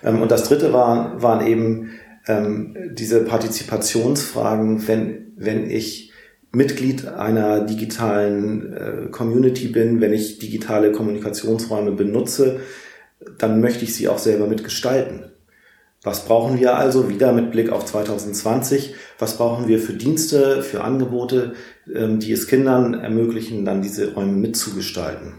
Ähm, 0.03 0.21
und 0.21 0.31
das 0.31 0.43
dritte 0.43 0.73
war, 0.73 1.21
waren 1.21 1.45
eben 1.45 1.91
ähm, 2.27 2.75
diese 2.91 3.23
Partizipationsfragen, 3.23 4.87
wenn, 4.87 5.33
wenn 5.35 5.69
ich 5.69 6.11
Mitglied 6.51 7.07
einer 7.07 7.61
digitalen 7.61 8.73
äh, 8.73 9.09
Community 9.11 9.67
bin, 9.67 10.01
wenn 10.01 10.13
ich 10.13 10.39
digitale 10.39 10.91
Kommunikationsräume 10.91 11.91
benutze, 11.91 12.61
dann 13.37 13.61
möchte 13.61 13.83
ich 13.83 13.93
sie 13.93 14.07
auch 14.07 14.17
selber 14.17 14.47
mitgestalten. 14.47 15.25
Was 16.01 16.25
brauchen 16.25 16.59
wir 16.59 16.77
also 16.77 17.09
wieder 17.09 17.33
mit 17.33 17.51
Blick 17.51 17.71
auf 17.71 17.85
2020? 17.85 18.95
Was 19.19 19.37
brauchen 19.37 19.67
wir 19.67 19.79
für 19.79 19.93
Dienste, 19.93 20.63
für 20.63 20.83
Angebote, 20.83 21.53
ähm, 21.93 22.19
die 22.19 22.31
es 22.31 22.47
Kindern 22.47 22.93
ermöglichen, 22.93 23.65
dann 23.65 23.81
diese 23.81 24.13
Räume 24.13 24.31
mitzugestalten? 24.31 25.33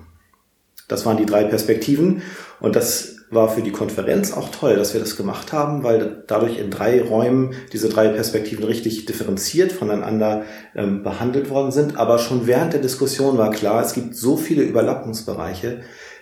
Das 0.87 1.07
waren 1.07 1.17
die 1.17 1.27
drei 1.27 1.45
Perspektiven 1.45 2.23
und 2.61 2.77
das 2.77 3.20
war 3.31 3.49
für 3.49 3.63
die 3.63 3.71
Konferenz 3.71 4.33
auch 4.33 4.49
toll, 4.49 4.77
dass 4.77 4.93
wir 4.93 5.01
das 5.01 5.17
gemacht 5.17 5.53
haben, 5.53 5.85
weil 5.85 6.25
dadurch 6.27 6.59
in 6.59 6.71
drei 6.71 7.01
Räumen 7.01 7.55
diese 7.73 7.89
drei 7.89 8.09
Perspektiven 8.09 8.65
richtig 8.65 9.07
differenziert 9.07 9.73
voneinander 9.73 10.43
ähm, 10.75 11.03
behandelt 11.03 11.49
worden 11.49 11.71
sind. 11.71 11.97
Aber 11.97 12.19
schon 12.19 12.47
während 12.47 12.73
der 12.73 12.81
Diskussion 12.81 13.39
war 13.39 13.51
klar, 13.51 13.83
es 13.83 13.93
gibt 13.93 14.17
so 14.17 14.37
viele 14.37 14.63
Überlappungsbereiche, 14.63 15.81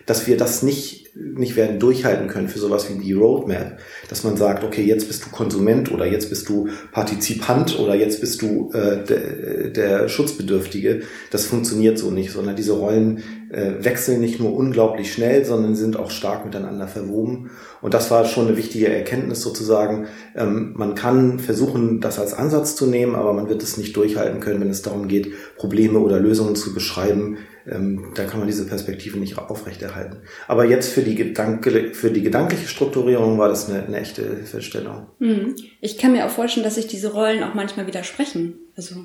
dass 0.09 0.25
wir 0.25 0.37
das 0.37 0.63
nicht, 0.63 1.15
nicht 1.15 1.55
werden 1.55 1.77
durchhalten 1.77 2.27
können 2.27 2.47
für 2.47 2.57
sowas 2.57 2.89
wie 2.89 2.99
die 2.99 3.13
Roadmap, 3.13 3.77
dass 4.09 4.23
man 4.23 4.37
sagt, 4.37 4.63
okay, 4.63 4.81
jetzt 4.81 5.07
bist 5.07 5.23
du 5.23 5.29
Konsument 5.29 5.91
oder 5.91 6.07
jetzt 6.07 6.31
bist 6.31 6.49
du 6.49 6.67
Partizipant 6.91 7.77
oder 7.77 7.93
jetzt 7.93 8.19
bist 8.19 8.41
du 8.41 8.71
äh, 8.73 9.03
der, 9.03 9.69
der 9.69 10.09
Schutzbedürftige. 10.09 11.01
Das 11.29 11.45
funktioniert 11.45 11.99
so 11.99 12.09
nicht, 12.09 12.31
sondern 12.31 12.55
diese 12.55 12.71
Rollen 12.71 13.21
äh, 13.51 13.73
wechseln 13.81 14.19
nicht 14.19 14.39
nur 14.39 14.55
unglaublich 14.55 15.13
schnell, 15.13 15.45
sondern 15.45 15.75
sind 15.75 15.95
auch 15.95 16.09
stark 16.09 16.43
miteinander 16.43 16.87
verwoben. 16.87 17.51
Und 17.79 17.93
das 17.93 18.09
war 18.09 18.25
schon 18.25 18.47
eine 18.47 18.57
wichtige 18.57 18.91
Erkenntnis 18.91 19.41
sozusagen. 19.41 20.07
Ähm, 20.35 20.73
man 20.75 20.95
kann 20.95 21.37
versuchen, 21.37 22.01
das 22.01 22.17
als 22.17 22.33
Ansatz 22.33 22.75
zu 22.75 22.87
nehmen, 22.87 23.15
aber 23.15 23.33
man 23.33 23.47
wird 23.47 23.61
es 23.61 23.77
nicht 23.77 23.95
durchhalten 23.95 24.39
können, 24.39 24.61
wenn 24.61 24.71
es 24.71 24.81
darum 24.81 25.07
geht, 25.07 25.31
Probleme 25.55 25.99
oder 25.99 26.19
Lösungen 26.19 26.55
zu 26.55 26.73
beschreiben, 26.73 27.37
ähm, 27.71 28.11
da 28.15 28.25
kann 28.25 28.39
man 28.39 28.47
diese 28.47 28.65
Perspektive 28.65 29.17
nicht 29.17 29.37
aufrechterhalten. 29.37 30.17
Aber 30.47 30.65
jetzt 30.65 30.91
für 30.91 31.01
die, 31.01 31.15
Gedanke, 31.15 31.93
für 31.93 32.11
die 32.11 32.21
gedankliche 32.21 32.67
Strukturierung 32.67 33.37
war 33.37 33.49
das 33.49 33.69
eine, 33.69 33.83
eine 33.85 33.99
echte 33.99 34.23
Hilfestellung. 34.23 35.07
Mhm. 35.19 35.55
Ich 35.81 35.97
kann 35.97 36.13
mir 36.13 36.25
auch 36.25 36.31
vorstellen, 36.31 36.63
dass 36.63 36.75
sich 36.75 36.87
diese 36.87 37.13
Rollen 37.13 37.43
auch 37.43 37.53
manchmal 37.53 37.87
widersprechen. 37.87 38.55
Also, 38.75 38.95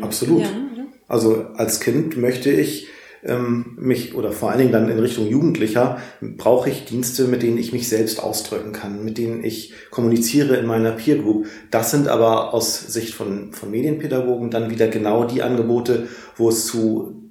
Absolut. 0.00 0.42
Ja, 0.42 0.50
also 1.08 1.46
als 1.54 1.80
Kind 1.80 2.16
möchte 2.16 2.50
ich 2.50 2.88
ähm, 3.24 3.76
mich 3.78 4.14
oder 4.14 4.32
vor 4.32 4.50
allen 4.50 4.58
Dingen 4.58 4.72
dann 4.72 4.88
in 4.88 4.98
Richtung 4.98 5.28
Jugendlicher 5.28 5.98
brauche 6.20 6.70
ich 6.70 6.84
Dienste, 6.86 7.26
mit 7.26 7.42
denen 7.42 7.58
ich 7.58 7.72
mich 7.72 7.88
selbst 7.88 8.22
ausdrücken 8.22 8.72
kann, 8.72 9.04
mit 9.04 9.18
denen 9.18 9.44
ich 9.44 9.74
kommuniziere 9.90 10.56
in 10.56 10.66
meiner 10.66 10.92
Peer 10.92 11.18
Group. 11.18 11.46
Das 11.70 11.90
sind 11.90 12.08
aber 12.08 12.54
aus 12.54 12.80
Sicht 12.80 13.14
von, 13.14 13.52
von 13.52 13.70
Medienpädagogen 13.70 14.50
dann 14.50 14.70
wieder 14.70 14.88
genau 14.88 15.24
die 15.24 15.42
Angebote, 15.42 16.08
wo 16.36 16.48
es 16.48 16.66
zu 16.66 17.21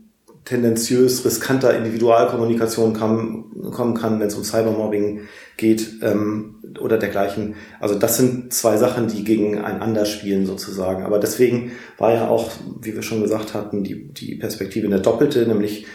tendenziös 0.46 1.24
riskanter 1.24 1.76
Individualkommunikation 1.76 2.94
kam, 2.94 3.72
kommen 3.72 3.96
kann, 3.96 4.20
wenn 4.20 4.28
es 4.28 4.36
um 4.36 4.44
Cybermobbing 4.44 5.22
geht 5.58 6.00
ähm, 6.02 6.56
oder 6.80 6.98
dergleichen. 6.98 7.56
Also 7.80 7.96
das 7.96 8.18
sind 8.18 8.52
zwei 8.52 8.78
Sachen, 8.78 9.08
die 9.08 9.24
gegeneinander 9.24 10.06
spielen 10.06 10.46
sozusagen. 10.46 11.04
Aber 11.04 11.20
deswegen 11.20 11.72
war 11.98 12.14
ja 12.14 12.28
auch, 12.28 12.52
wie 12.82 12.96
wir 12.96 13.04
schon 13.04 13.22
gesagt 13.22 13.54
hatten, 13.54 13.84
die, 13.84 14.12
die 14.14 14.36
Perspektive 14.36 14.88
eine 14.88 15.00
doppelte, 15.00 15.46
nämlich 15.46 15.86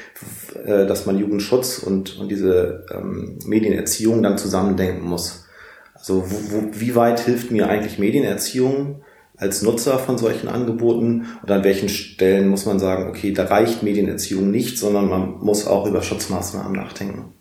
äh, 0.65 0.87
dass 0.87 1.07
man 1.07 1.19
Jugendschutz 1.19 1.79
und, 1.79 2.19
und 2.19 2.31
diese 2.31 2.87
ähm, 2.95 3.38
Medienerziehung 3.47 4.23
dann 4.23 4.38
zusammendenken 4.38 5.09
muss. 5.09 5.47
Also 5.95 6.25
wo, 6.31 6.37
wo, 6.53 6.71
wie 6.73 6.95
weit 6.95 7.19
hilft 7.21 7.50
mir 7.50 7.69
eigentlich 7.69 7.99
Medienerziehung 7.99 9.03
als 9.37 9.62
Nutzer 9.62 9.99
von 9.99 10.19
solchen 10.19 10.49
Angeboten 10.49 11.26
und 11.43 11.50
an 11.50 11.64
welchen 11.64 11.88
Stellen 11.88 12.49
muss 12.49 12.66
man 12.66 12.78
sagen, 12.78 13.09
okay, 13.09 13.33
da 13.33 13.45
reicht 13.45 13.83
Medienerziehung 13.83 14.50
nicht, 14.50 14.78
sondern 14.78 15.09
man 15.09 15.38
muss 15.40 15.66
auch 15.66 15.87
über 15.87 16.02
Schutzmaßnahmen 16.02 16.73
nachdenken. 16.73 17.33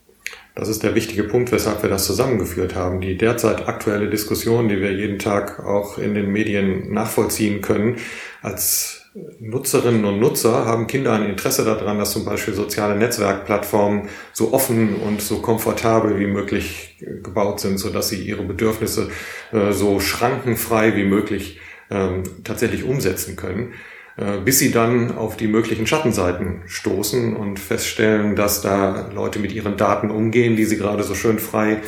Das 0.56 0.70
ist 0.70 0.84
der 0.84 0.96
wichtige 0.96 1.26
Punkt, 1.26 1.52
weshalb 1.52 1.84
wir 1.84 1.90
das 1.90 2.06
zusammengeführt 2.06 2.76
haben. 2.76 3.02
Die 3.02 3.18
derzeit 3.18 3.68
aktuelle 3.68 4.10
Diskussion, 4.10 4.70
die 4.70 4.80
wir 4.80 4.94
jeden 4.94 5.20
Tag 5.20 5.66
auch 5.66 5.98
in 5.98 6.14
den 6.14 6.32
Medien 6.32 6.94
nachvollziehen 6.94 7.62
können, 7.62 7.98
als 8.42 9.06
Nutzerinnen 9.40 10.04
und 10.04 10.20
Nutzer 10.20 10.66
haben 10.66 10.88
Kinder 10.88 11.14
ein 11.14 11.30
Interesse 11.30 11.64
daran, 11.64 12.00
dass 12.00 12.12
zum 12.12 12.26
Beispiel 12.26 12.54
soziale 12.54 12.98
Netzwerkplattformen 12.98 14.10
so 14.34 14.54
offen 14.54 14.96
und 14.96 15.22
so 15.22 15.42
komfortabel 15.42 16.20
wie 16.20 16.28
möglich 16.28 16.98
gebaut 17.00 17.62
sind, 17.62 17.78
sodass 17.78 18.10
sie 18.10 18.22
ihre 18.22 18.44
Bedürfnisse 18.44 19.10
äh, 19.54 19.72
so 19.72 20.02
schrankenfrei 20.02 20.96
wie 20.98 21.06
möglich 21.06 21.60
ähm, 21.90 22.24
tatsächlich 22.44 22.84
umsetzen 22.84 23.36
können, 23.36 23.74
äh, 24.18 24.38
bis 24.44 24.60
sie 24.60 24.72
dann 24.72 25.16
auf 25.16 25.38
die 25.38 25.48
möglichen 25.48 25.88
Schattenseiten 25.88 26.62
stoßen 26.68 27.36
und 27.36 27.60
feststellen, 27.60 28.36
dass 28.36 28.62
da 28.62 29.10
Leute 29.14 29.40
mit 29.40 29.52
ihren 29.52 29.78
Daten 29.78 30.10
umgehen, 30.10 30.56
die 30.56 30.66
sie 30.66 30.78
gerade 30.78 31.04
so 31.04 31.16
schön 31.16 31.40
frei 31.40 31.82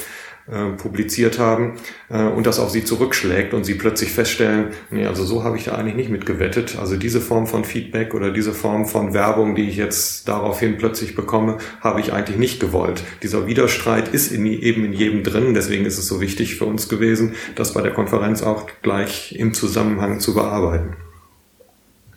äh, 0.50 0.78
publiziert 0.78 1.40
haben 1.40 1.74
äh, 2.10 2.24
und 2.24 2.48
das 2.48 2.60
auf 2.60 2.70
sie 2.70 2.86
zurückschlägt 2.86 3.54
und 3.54 3.66
sie 3.66 3.74
plötzlich 3.74 4.12
feststellen, 4.12 4.68
nee, 4.90 5.06
also 5.06 5.26
so 5.26 5.44
habe 5.44 5.58
ich 5.58 5.66
da 5.66 5.76
eigentlich 5.76 5.96
nicht 5.96 6.10
mitgewettet. 6.10 6.78
Also 6.80 6.96
diese 6.96 7.20
Form 7.20 7.48
von 7.48 7.66
Feedback 7.66 8.14
oder 8.14 8.32
diese 8.32 8.54
Form 8.54 8.86
von 8.86 9.14
Werbung, 9.14 9.56
die 9.56 9.68
ich 9.68 9.76
jetzt 9.76 10.28
daraufhin 10.28 10.78
plötzlich 10.78 11.16
bekomme, 11.16 11.58
habe 11.82 12.00
ich 12.00 12.14
eigentlich 12.14 12.38
nicht 12.38 12.60
gewollt. 12.60 13.04
Dieser 13.24 13.46
Widerstreit 13.46 14.08
ist 14.08 14.32
in, 14.32 14.46
eben 14.46 14.86
in 14.86 14.94
jedem 14.94 15.24
drin, 15.24 15.54
deswegen 15.54 15.86
ist 15.86 15.98
es 15.98 16.08
so 16.08 16.22
wichtig 16.22 16.56
für 16.56 16.66
uns 16.66 16.88
gewesen, 16.88 17.36
das 17.56 17.74
bei 17.74 17.82
der 17.82 17.92
Konferenz 17.92 18.42
auch 18.42 18.68
gleich 18.82 19.36
im 19.38 19.54
Zusammenhang 19.54 20.20
zu 20.20 20.34
bearbeiten. 20.34 20.96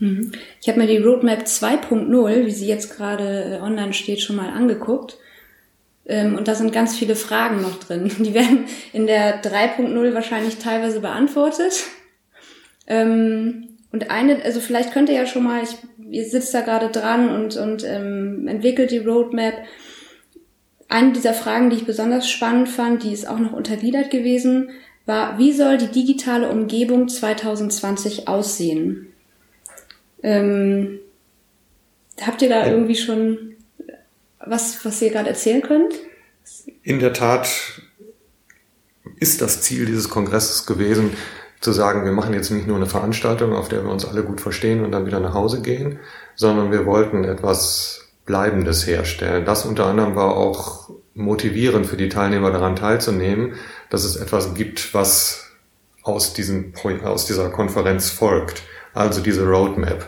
Mhm. 0.00 0.32
Ich 0.60 0.68
habe 0.68 0.78
mir 0.78 0.86
die 0.86 0.98
Roadmap 0.98 1.42
2.0, 1.44 2.46
wie 2.46 2.50
sie 2.50 2.66
jetzt 2.66 2.96
gerade 2.96 3.58
äh, 3.58 3.60
online 3.60 3.92
steht, 3.92 4.20
schon 4.20 4.36
mal 4.36 4.50
angeguckt. 4.50 5.18
Ähm, 6.06 6.36
und 6.36 6.48
da 6.48 6.54
sind 6.54 6.72
ganz 6.72 6.96
viele 6.96 7.16
Fragen 7.16 7.62
noch 7.62 7.78
drin. 7.78 8.10
Die 8.18 8.34
werden 8.34 8.66
in 8.92 9.06
der 9.06 9.42
3.0 9.42 10.14
wahrscheinlich 10.14 10.58
teilweise 10.58 11.00
beantwortet. 11.00 11.84
Ähm, 12.86 13.68
und 13.92 14.10
eine, 14.10 14.42
also 14.44 14.60
vielleicht 14.60 14.92
könnt 14.92 15.08
ihr 15.08 15.16
ja 15.16 15.26
schon 15.26 15.44
mal, 15.44 15.62
ich, 15.62 15.76
ihr 16.10 16.24
sitzt 16.24 16.54
da 16.54 16.60
gerade 16.60 16.88
dran 16.88 17.28
und, 17.28 17.56
und 17.56 17.84
ähm, 17.84 18.46
entwickelt 18.46 18.90
die 18.90 18.98
Roadmap. 18.98 19.54
Eine 20.88 21.12
dieser 21.12 21.34
Fragen, 21.34 21.70
die 21.70 21.76
ich 21.76 21.86
besonders 21.86 22.28
spannend 22.28 22.68
fand, 22.68 23.04
die 23.04 23.12
ist 23.12 23.28
auch 23.28 23.38
noch 23.38 23.52
untergliedert 23.52 24.10
gewesen, 24.10 24.70
war, 25.06 25.38
wie 25.38 25.52
soll 25.52 25.78
die 25.78 25.88
digitale 25.88 26.50
Umgebung 26.50 27.08
2020 27.08 28.28
aussehen? 28.28 29.06
Ähm, 30.22 31.00
habt 32.20 32.42
ihr 32.42 32.48
da 32.48 32.66
irgendwie 32.66 32.96
schon 32.96 33.56
was, 34.44 34.84
was 34.84 35.02
ihr 35.02 35.10
gerade 35.10 35.28
erzählen 35.28 35.62
könnt? 35.62 35.94
In 36.82 36.98
der 36.98 37.12
Tat 37.12 37.48
ist 39.18 39.42
das 39.42 39.60
Ziel 39.62 39.86
dieses 39.86 40.08
Kongresses 40.08 40.66
gewesen, 40.66 41.12
zu 41.60 41.72
sagen, 41.72 42.04
wir 42.04 42.12
machen 42.12 42.32
jetzt 42.32 42.50
nicht 42.50 42.66
nur 42.66 42.76
eine 42.76 42.86
Veranstaltung, 42.86 43.52
auf 43.52 43.68
der 43.68 43.84
wir 43.84 43.90
uns 43.90 44.06
alle 44.06 44.24
gut 44.24 44.40
verstehen 44.40 44.82
und 44.82 44.92
dann 44.92 45.04
wieder 45.04 45.20
nach 45.20 45.34
Hause 45.34 45.60
gehen, 45.60 45.98
sondern 46.34 46.72
wir 46.72 46.86
wollten 46.86 47.24
etwas 47.24 48.08
Bleibendes 48.24 48.86
herstellen. 48.86 49.44
Das 49.44 49.66
unter 49.66 49.86
anderem 49.86 50.14
war 50.14 50.36
auch 50.36 50.90
motivierend 51.14 51.86
für 51.86 51.98
die 51.98 52.08
Teilnehmer 52.08 52.50
daran 52.50 52.76
teilzunehmen, 52.76 53.54
dass 53.90 54.04
es 54.04 54.16
etwas 54.16 54.54
gibt, 54.54 54.94
was 54.94 55.50
aus, 56.02 56.32
diesem, 56.32 56.72
aus 57.04 57.26
dieser 57.26 57.50
Konferenz 57.50 58.08
folgt, 58.08 58.62
also 58.94 59.20
diese 59.20 59.46
Roadmap. 59.46 60.06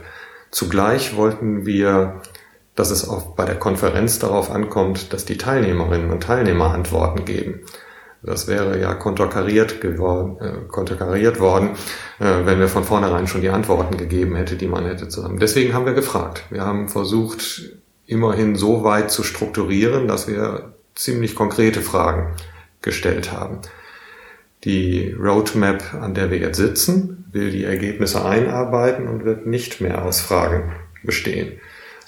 Zugleich 0.51 1.17
wollten 1.17 1.67
wir 1.67 2.23
dass 2.75 2.91
es 2.91 3.09
auch 3.09 3.35
bei 3.35 3.45
der 3.45 3.57
Konferenz 3.57 4.19
darauf 4.19 4.51
ankommt, 4.51 5.13
dass 5.13 5.25
die 5.25 5.37
Teilnehmerinnen 5.37 6.11
und 6.11 6.23
Teilnehmer 6.23 6.73
Antworten 6.73 7.25
geben. 7.25 7.61
Das 8.23 8.47
wäre 8.47 8.81
ja 8.81 8.95
konterkariert, 8.95 9.81
geworden, 9.81 10.39
äh, 10.41 10.69
konterkariert 10.69 11.41
worden, 11.41 11.71
äh, 12.21 12.45
wenn 12.45 12.61
wir 12.61 12.69
von 12.69 12.85
vornherein 12.85 13.27
schon 13.27 13.41
die 13.41 13.51
Antworten 13.51 13.97
gegeben 13.97 14.37
hätte, 14.37 14.57
die 14.57 14.69
man 14.69 14.87
hätte 14.87 15.09
zusammen. 15.09 15.41
Deswegen 15.41 15.75
haben 15.75 15.87
wir 15.87 15.93
gefragt. 15.93 16.45
Wir 16.51 16.65
haben 16.65 16.89
versucht, 16.89 17.63
immerhin 18.07 18.55
so 18.55 18.85
weit 18.85 19.11
zu 19.11 19.25
strukturieren, 19.25 20.07
dass 20.07 20.29
wir 20.29 20.73
ziemlich 20.95 21.35
konkrete 21.35 21.81
Fragen 21.81 22.35
gestellt 22.81 23.33
haben. 23.33 23.59
Die 24.63 25.13
Roadmap, 25.19 25.95
an 25.95 26.15
der 26.15 26.31
wir 26.31 26.39
jetzt 26.39 26.59
sitzen, 26.59 27.25
will 27.33 27.51
die 27.51 27.65
Ergebnisse 27.65 28.25
einarbeiten 28.25 29.09
und 29.09 29.25
wird 29.25 29.47
nicht 29.47 29.81
mehr 29.81 30.05
aus 30.05 30.21
Fragen 30.21 30.73
bestehen 31.03 31.59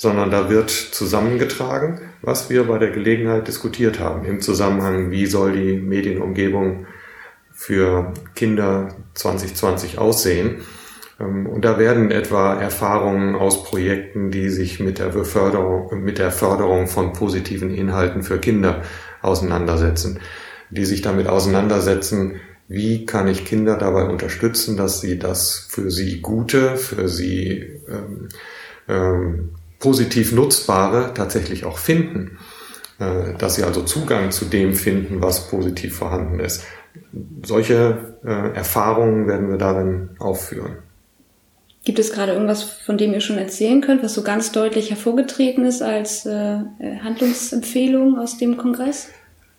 sondern 0.04 0.30
da 0.30 0.50
wird 0.50 0.68
zusammengetragen, 0.70 1.98
was 2.20 2.50
wir 2.50 2.64
bei 2.64 2.76
der 2.76 2.90
Gelegenheit 2.90 3.48
diskutiert 3.48 3.98
haben 3.98 4.26
im 4.26 4.42
Zusammenhang, 4.42 5.10
wie 5.10 5.24
soll 5.24 5.52
die 5.52 5.78
Medienumgebung 5.78 6.84
für 7.54 8.12
Kinder 8.34 8.94
2020 9.14 9.96
aussehen. 9.96 10.56
Ähm, 11.18 11.46
und 11.46 11.64
da 11.64 11.78
werden 11.78 12.10
etwa 12.10 12.60
Erfahrungen 12.60 13.34
aus 13.34 13.64
Projekten, 13.64 14.30
die 14.30 14.50
sich 14.50 14.78
mit 14.78 14.98
der 14.98 15.08
Beförderung, 15.08 16.04
mit 16.04 16.18
der 16.18 16.30
Förderung 16.30 16.86
von 16.86 17.14
positiven 17.14 17.70
Inhalten 17.74 18.22
für 18.22 18.38
Kinder 18.38 18.82
auseinandersetzen, 19.22 20.20
die 20.68 20.84
sich 20.84 21.00
damit 21.00 21.28
auseinandersetzen, 21.28 22.42
wie 22.68 23.06
kann 23.06 23.26
ich 23.26 23.46
Kinder 23.46 23.78
dabei 23.78 24.04
unterstützen, 24.04 24.76
dass 24.76 25.00
sie 25.00 25.18
das 25.18 25.66
für 25.70 25.90
sie 25.90 26.20
Gute, 26.20 26.76
für 26.76 27.08
sie 27.08 27.80
ähm, 27.88 28.28
ähm, 28.86 29.50
positiv 29.78 30.32
Nutzbare 30.32 31.12
tatsächlich 31.14 31.64
auch 31.64 31.78
finden. 31.78 32.38
Äh, 32.98 33.36
dass 33.38 33.56
sie 33.56 33.64
also 33.64 33.82
Zugang 33.82 34.30
zu 34.30 34.44
dem 34.44 34.74
finden, 34.74 35.20
was 35.20 35.48
positiv 35.48 35.96
vorhanden 35.96 36.38
ist. 36.38 36.62
Solche 37.44 38.14
äh, 38.24 38.54
Erfahrungen 38.54 39.26
werden 39.26 39.50
wir 39.50 39.58
darin 39.58 40.10
aufführen. 40.20 40.76
Gibt 41.84 41.98
es 41.98 42.12
gerade 42.12 42.32
irgendwas, 42.32 42.62
von 42.62 42.96
dem 42.96 43.12
ihr 43.12 43.20
schon 43.20 43.36
erzählen 43.36 43.80
könnt, 43.80 44.02
was 44.04 44.14
so 44.14 44.22
ganz 44.22 44.52
deutlich 44.52 44.90
hervorgetreten 44.90 45.66
ist 45.66 45.82
als 45.82 46.24
äh, 46.24 46.60
Handlungsempfehlung 47.02 48.16
aus 48.16 48.38
dem 48.38 48.56
Kongress? 48.56 49.08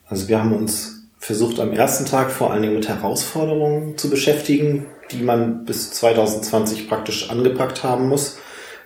Also 0.07 0.29
wir 0.29 0.39
haben 0.39 0.55
uns 0.55 1.03
versucht 1.19 1.59
am 1.59 1.73
ersten 1.73 2.05
Tag 2.05 2.31
vor 2.31 2.53
allen 2.53 2.61
Dingen 2.61 2.75
mit 2.75 2.87
Herausforderungen 2.87 3.97
zu 3.97 4.09
beschäftigen, 4.09 4.85
die 5.11 5.21
man 5.21 5.65
bis 5.65 5.91
2020 5.91 6.87
praktisch 6.87 7.29
angepackt 7.29 7.83
haben 7.83 8.07
muss, 8.07 8.37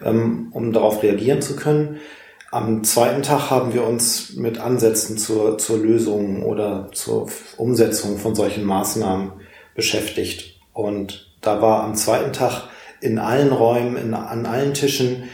ähm, 0.03 0.49
um 0.51 0.73
darauf 0.73 1.03
reagieren 1.03 1.41
zu 1.41 1.55
können. 1.55 1.99
Am 2.51 2.83
zweiten 2.83 3.21
Tag 3.21 3.51
haben 3.51 3.73
wir 3.73 3.85
uns 3.85 4.35
mit 4.35 4.57
Ansätzen 4.59 5.17
zur, 5.17 5.59
zur 5.59 5.77
Lösung 5.77 6.43
oder 6.43 6.89
zur 6.93 7.29
Umsetzung 7.57 8.17
von 8.17 8.33
solchen 8.33 8.63
Maßnahmen 8.63 9.33
beschäftigt. 9.75 10.59
Und 10.73 11.31
da 11.41 11.61
war 11.61 11.83
am 11.83 11.95
zweiten 11.95 12.33
Tag 12.33 12.69
in 13.01 13.19
allen 13.19 13.51
Räumen, 13.51 13.97
in, 13.97 14.13
an 14.13 14.45
allen 14.45 14.73
Tischen, 14.73 15.25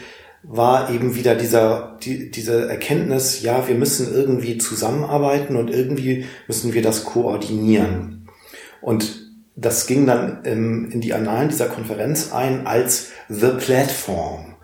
war 0.42 0.90
eben 0.90 1.16
wieder 1.16 1.34
dieser, 1.34 1.96
die, 2.02 2.30
diese 2.30 2.68
Erkenntnis, 2.68 3.42
ja, 3.42 3.66
wir 3.66 3.74
müssen 3.74 4.14
irgendwie 4.14 4.58
zusammenarbeiten 4.58 5.56
und 5.56 5.70
irgendwie 5.70 6.26
müssen 6.46 6.72
wir 6.72 6.82
das 6.82 7.04
koordinieren. 7.04 8.28
Und 8.80 9.26
das 9.56 9.86
ging 9.86 10.06
dann 10.06 10.44
im, 10.44 10.90
in 10.90 11.00
die 11.00 11.14
Annalen 11.14 11.48
dieser 11.48 11.66
Konferenz 11.66 12.32
ein 12.32 12.66
als 12.66 13.08
The 13.28 13.52
Platform. 13.58 14.55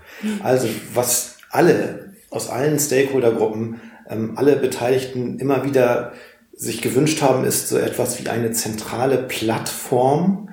Also 0.43 0.69
was 0.95 1.37
alle 1.51 2.13
aus 2.31 2.49
allen 2.49 2.79
Stakeholdergruppen, 2.79 3.81
ähm, 4.09 4.33
alle 4.37 4.57
Beteiligten 4.57 5.39
immer 5.39 5.65
wieder 5.65 6.13
sich 6.55 6.81
gewünscht 6.81 7.23
haben, 7.23 7.45
ist 7.45 7.69
so 7.69 7.79
etwas 7.79 8.23
wie 8.23 8.29
eine 8.29 8.53
zentrale 8.53 9.19
Plattform, 9.19 10.51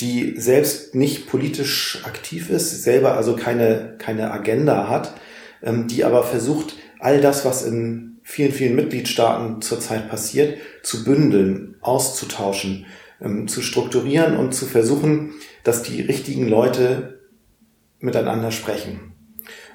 die 0.00 0.34
selbst 0.36 0.94
nicht 0.94 1.28
politisch 1.28 2.02
aktiv 2.04 2.50
ist, 2.50 2.82
selber 2.82 3.16
also 3.16 3.36
keine, 3.36 3.94
keine 3.98 4.32
Agenda 4.32 4.88
hat, 4.88 5.14
ähm, 5.62 5.86
die 5.86 6.04
aber 6.04 6.24
versucht, 6.24 6.76
all 6.98 7.20
das, 7.20 7.44
was 7.44 7.64
in 7.64 8.18
vielen, 8.22 8.52
vielen 8.52 8.74
Mitgliedstaaten 8.74 9.62
zurzeit 9.62 10.08
passiert, 10.08 10.58
zu 10.82 11.04
bündeln, 11.04 11.76
auszutauschen, 11.80 12.86
ähm, 13.20 13.46
zu 13.46 13.62
strukturieren 13.62 14.36
und 14.36 14.54
zu 14.54 14.66
versuchen, 14.66 15.34
dass 15.62 15.82
die 15.82 16.00
richtigen 16.00 16.48
Leute 16.48 17.20
miteinander 18.04 18.50
sprechen. 18.50 19.12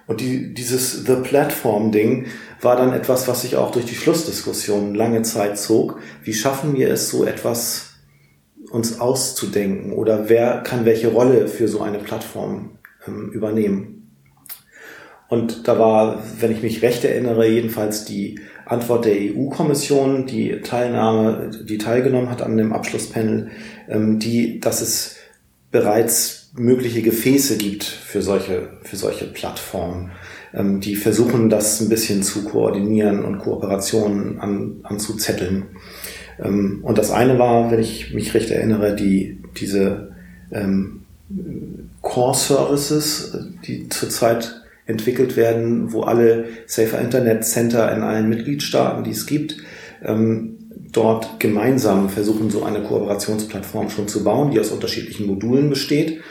Und 0.07 0.21
die, 0.21 0.53
dieses 0.53 1.05
The 1.05 1.17
Platform-Ding 1.24 2.27
war 2.62 2.75
dann 2.75 2.93
etwas, 2.93 3.27
was 3.27 3.41
sich 3.41 3.57
auch 3.57 3.71
durch 3.71 3.86
die 3.86 3.95
Schlussdiskussion 3.95 4.95
lange 4.95 5.21
Zeit 5.21 5.59
zog. 5.59 6.00
Wie 6.24 6.33
schaffen 6.33 6.75
wir 6.75 6.89
es, 6.89 7.09
so 7.09 7.25
etwas 7.25 7.91
uns 8.71 9.00
auszudenken? 9.00 9.93
Oder 9.93 10.29
wer 10.29 10.62
kann 10.62 10.86
welche 10.86 11.09
Rolle 11.09 11.48
für 11.48 11.67
so 11.67 11.81
eine 11.81 12.00
Plattform 12.00 12.79
ähm, 13.07 13.29
übernehmen? 13.31 14.00
Und 15.27 15.67
da 15.67 15.77
war, 15.77 16.24
wenn 16.39 16.51
ich 16.51 16.63
mich 16.63 16.81
recht 16.81 17.03
erinnere, 17.05 17.48
jedenfalls 17.48 18.03
die 18.03 18.39
Antwort 18.65 19.05
der 19.05 19.13
EU-Kommission, 19.13 20.25
die 20.25 20.62
Teilnahme, 20.62 21.51
die 21.63 21.77
teilgenommen 21.77 22.31
hat 22.31 22.41
an 22.41 22.57
dem 22.57 22.74
Abschlusspanel, 22.74 23.51
ähm, 23.88 24.17
die, 24.17 24.59
dass 24.59 24.81
es 24.81 25.17
bereits 25.71 26.38
mögliche 26.53 27.01
Gefäße 27.01 27.58
gibt 27.58 27.84
für 27.84 28.22
solche, 28.22 28.70
für 28.81 28.96
solche 28.96 29.25
Plattformen, 29.25 30.12
ähm, 30.53 30.79
die 30.79 30.96
versuchen, 30.96 31.50
das 31.50 31.79
ein 31.81 31.90
bisschen 31.90 32.24
zu 32.24 32.44
koordinieren 32.44 33.24
und 33.24 33.40
Kooperationen 33.40 34.40
an, 34.40 34.77
anzuzetteln. 34.83 35.66
Ähm, 36.40 36.79
und 36.81 36.98
das 36.98 37.12
eine 37.12 37.38
war, 37.38 37.72
wenn 37.72 37.79
ich 37.79 38.14
mich 38.14 38.33
recht 38.33 38.50
erinnere, 38.50 38.96
die, 38.96 39.42
diese 39.59 40.16
ähm, 40.51 41.01
Core 42.01 42.35
Services, 42.35 43.38
die 43.66 43.90
zurzeit 43.90 44.62
entwickelt 44.88 45.38
werden, 45.38 45.94
wo 45.94 46.01
alle 46.01 46.46
Safer 46.66 47.00
Internet 47.00 47.46
Center 47.46 47.96
in 47.96 48.01
allen 48.01 48.27
Mitgliedstaaten, 48.27 49.03
die 49.03 49.12
es 49.12 49.27
gibt, 49.27 49.57
ähm, 50.03 50.55
dort 50.92 51.40
gemeinsam 51.40 52.09
versuchen, 52.09 52.50
so 52.50 52.64
eine 52.64 52.81
Kooperationsplattform 52.81 53.92
schon 53.92 54.07
zu 54.07 54.24
bauen, 54.24 54.50
die 54.50 54.59
aus 54.59 54.72
unterschiedlichen 54.72 55.27
Modulen 55.27 55.70
besteht 55.70 56.22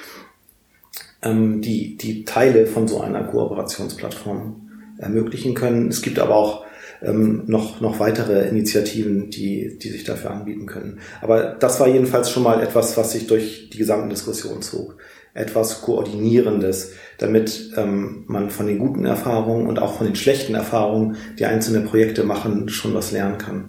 ähm, 1.23 1.61
die, 1.61 1.97
die 1.97 2.25
Teile 2.25 2.67
von 2.67 2.89
so 2.89 3.01
einer 3.01 3.25
Kooperationsplattform 3.25 4.69
ermöglichen 4.99 5.55
können. 5.55 5.89
Es 5.89 6.03
gibt 6.03 6.19
aber 6.19 6.35
auch 6.35 6.65
ähm, 7.03 7.45
noch, 7.47 7.81
noch 7.81 8.01
weitere 8.01 8.49
Initiativen, 8.49 9.31
die, 9.31 9.79
die 9.79 9.91
sich 9.91 10.05
dafür 10.05 10.31
anbieten 10.33 10.67
können. 10.67 10.99
Aber 11.21 11.57
das 11.59 11.81
war 11.81 11.89
jedenfalls 11.89 12.31
schon 12.31 12.43
mal 12.43 12.63
etwas, 12.63 12.97
was 12.97 13.13
sich 13.13 13.27
durch 13.27 13.71
die 13.71 13.79
gesamte 13.79 14.09
Diskussion 14.09 14.63
zog. 14.63 14.97
Etwas 15.35 15.83
Koordinierendes, 15.83 16.95
damit 17.19 17.73
ähm, 17.77 18.25
man 18.27 18.51
von 18.51 18.67
den 18.67 18.79
guten 18.79 19.05
Erfahrungen 19.05 19.69
und 19.69 19.79
auch 19.79 19.97
von 19.97 20.07
den 20.07 20.17
schlechten 20.17 20.55
Erfahrungen, 20.55 21.17
die 21.39 21.45
einzelne 21.45 21.81
Projekte 21.81 22.25
machen, 22.25 22.69
schon 22.69 22.95
was 22.95 23.13
lernen 23.13 23.39
kann. 23.39 23.69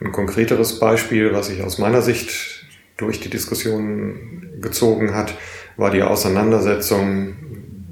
Ein 0.00 0.12
konkreteres 0.12 0.78
Beispiel, 0.78 1.32
was 1.32 1.48
ich 1.50 1.62
aus 1.62 1.78
meiner 1.78 2.02
Sicht 2.02 2.55
durch 2.96 3.20
die 3.20 3.30
Diskussion 3.30 4.58
gezogen 4.60 5.14
hat, 5.14 5.34
war 5.76 5.90
die 5.90 6.02
Auseinandersetzung, 6.02 7.36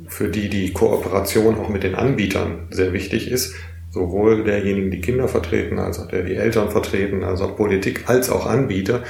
für 0.09 0.29
die 0.29 0.49
die 0.49 0.73
Kooperation 0.73 1.57
auch 1.57 1.69
mit 1.69 1.83
den 1.83 1.95
Anbietern 1.95 2.69
sehr 2.71 2.93
wichtig 2.93 3.31
ist. 3.31 3.55
Sowohl 3.91 4.45
derjenigen, 4.45 4.91
die 4.91 5.01
Kinder 5.01 5.29
vertreten, 5.29 5.79
als 5.79 6.01
auch 6.01 6.09
der, 6.09 6.23
die 6.23 6.35
Eltern 6.35 6.71
vertreten, 6.71 7.23
als 7.23 7.41
auch 7.41 7.57
Politik, 7.57 8.05
als 8.07 8.29
auch 8.29 8.47
Anbieter. 8.47 9.03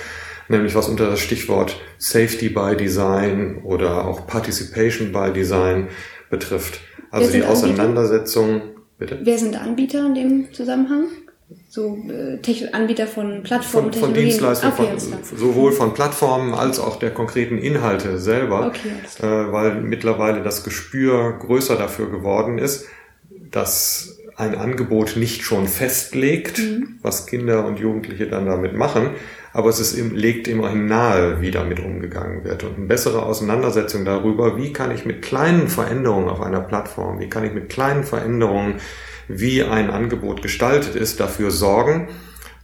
Nämlich 0.48 0.74
was 0.74 0.88
unter 0.88 1.08
das 1.08 1.20
Stichwort 1.20 1.80
Safety 1.96 2.50
by 2.50 2.76
Design 2.76 3.62
oder 3.64 4.06
auch 4.06 4.26
Participation 4.26 5.10
by 5.10 5.32
Design 5.32 5.88
betrifft. 6.28 6.80
Also 7.10 7.32
die 7.32 7.44
Auseinandersetzung. 7.44 8.62
Bitte? 8.98 9.20
Wer 9.22 9.38
sind 9.38 9.56
Anbieter 9.56 10.06
in 10.06 10.14
dem 10.14 10.52
Zusammenhang? 10.52 11.06
So 11.68 11.98
äh, 12.08 12.68
Anbieter 12.72 13.06
von 13.06 13.42
Plattformen, 13.42 13.92
von, 13.92 14.00
von 14.00 14.14
Dienstleistungen, 14.14 14.74
okay, 14.74 14.98
von, 14.98 15.38
sowohl 15.38 15.72
von 15.72 15.94
Plattformen 15.94 16.54
als 16.54 16.78
auch 16.78 16.96
der 16.96 17.10
konkreten 17.10 17.58
Inhalte 17.58 18.18
selber, 18.18 18.66
okay, 18.66 19.26
äh, 19.26 19.52
weil 19.52 19.80
mittlerweile 19.80 20.42
das 20.42 20.64
Gespür 20.64 21.38
größer 21.38 21.76
dafür 21.76 22.10
geworden 22.10 22.58
ist, 22.58 22.86
dass 23.50 24.18
ein 24.36 24.56
Angebot 24.56 25.16
nicht 25.16 25.42
schon 25.42 25.68
festlegt, 25.68 26.58
mhm. 26.58 26.98
was 27.02 27.26
Kinder 27.26 27.64
und 27.66 27.78
Jugendliche 27.78 28.26
dann 28.26 28.46
damit 28.46 28.74
machen, 28.74 29.10
aber 29.52 29.68
es 29.68 29.78
ist, 29.78 29.96
legt 29.96 30.48
immerhin 30.48 30.86
nahe, 30.86 31.40
wie 31.40 31.52
damit 31.52 31.78
umgegangen 31.78 32.42
wird. 32.44 32.64
Und 32.64 32.76
eine 32.76 32.86
bessere 32.86 33.22
Auseinandersetzung 33.22 34.04
darüber, 34.04 34.56
wie 34.56 34.72
kann 34.72 34.90
ich 34.90 35.04
mit 35.04 35.22
kleinen 35.22 35.68
Veränderungen 35.68 36.28
auf 36.28 36.40
einer 36.40 36.60
Plattform, 36.60 37.20
wie 37.20 37.28
kann 37.28 37.44
ich 37.44 37.52
mit 37.52 37.68
kleinen 37.68 38.02
Veränderungen 38.02 38.80
wie 39.28 39.62
ein 39.62 39.90
Angebot 39.90 40.42
gestaltet 40.42 40.94
ist, 40.94 41.20
dafür 41.20 41.50
sorgen, 41.50 42.08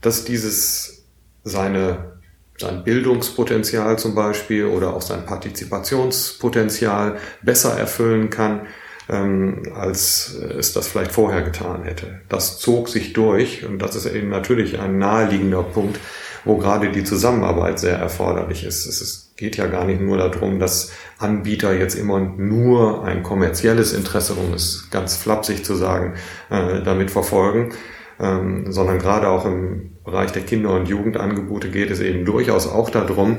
dass 0.01 0.25
dieses 0.25 1.05
seine, 1.43 2.19
sein 2.57 2.83
Bildungspotenzial 2.83 3.97
zum 3.97 4.15
Beispiel 4.15 4.65
oder 4.65 4.95
auch 4.95 5.01
sein 5.01 5.25
Partizipationspotenzial 5.25 7.17
besser 7.41 7.77
erfüllen 7.77 8.29
kann, 8.29 8.67
ähm, 9.09 9.63
als 9.75 10.33
es 10.35 10.73
das 10.73 10.87
vielleicht 10.87 11.11
vorher 11.11 11.41
getan 11.41 11.83
hätte. 11.83 12.21
Das 12.29 12.59
zog 12.59 12.89
sich 12.89 13.13
durch 13.13 13.65
und 13.65 13.79
das 13.79 13.95
ist 13.95 14.05
eben 14.05 14.29
natürlich 14.29 14.79
ein 14.79 14.97
naheliegender 14.97 15.63
Punkt, 15.63 15.99
wo 16.45 16.57
gerade 16.57 16.91
die 16.91 17.03
Zusammenarbeit 17.03 17.79
sehr 17.79 17.97
erforderlich 17.97 18.65
ist. 18.65 18.85
Es 18.85 19.33
geht 19.37 19.57
ja 19.57 19.67
gar 19.67 19.85
nicht 19.85 20.01
nur 20.01 20.17
darum, 20.17 20.59
dass 20.59 20.91
Anbieter 21.17 21.73
jetzt 21.73 21.95
immer 21.95 22.19
nur 22.19 23.03
ein 23.03 23.23
kommerzielles 23.23 23.93
Interesse, 23.93 24.33
um 24.33 24.53
es 24.53 24.89
ganz 24.91 25.15
flapsig 25.15 25.65
zu 25.65 25.75
sagen, 25.75 26.13
äh, 26.49 26.81
damit 26.83 27.11
verfolgen, 27.11 27.73
ähm, 28.19 28.71
sondern 28.71 28.99
gerade 28.99 29.29
auch 29.29 29.45
im 29.45 29.97
Bereich 30.03 30.31
der 30.31 30.43
Kinder- 30.43 30.75
und 30.75 30.87
Jugendangebote 30.87 31.69
geht 31.69 31.91
es 31.91 31.99
eben 31.99 32.25
durchaus 32.25 32.67
auch 32.67 32.89
darum, 32.89 33.37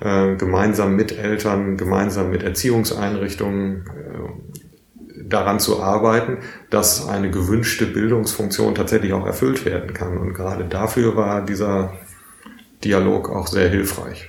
äh, 0.00 0.34
gemeinsam 0.36 0.96
mit 0.96 1.16
Eltern, 1.16 1.76
gemeinsam 1.76 2.30
mit 2.30 2.42
Erziehungseinrichtungen 2.42 3.84
äh, 3.86 5.24
daran 5.26 5.60
zu 5.60 5.82
arbeiten, 5.82 6.38
dass 6.70 7.08
eine 7.08 7.30
gewünschte 7.30 7.86
Bildungsfunktion 7.86 8.74
tatsächlich 8.74 9.12
auch 9.12 9.26
erfüllt 9.26 9.64
werden 9.64 9.94
kann. 9.94 10.18
Und 10.18 10.34
gerade 10.34 10.64
dafür 10.64 11.16
war 11.16 11.44
dieser 11.44 11.92
Dialog 12.84 13.30
auch 13.30 13.46
sehr 13.46 13.68
hilfreich. 13.68 14.28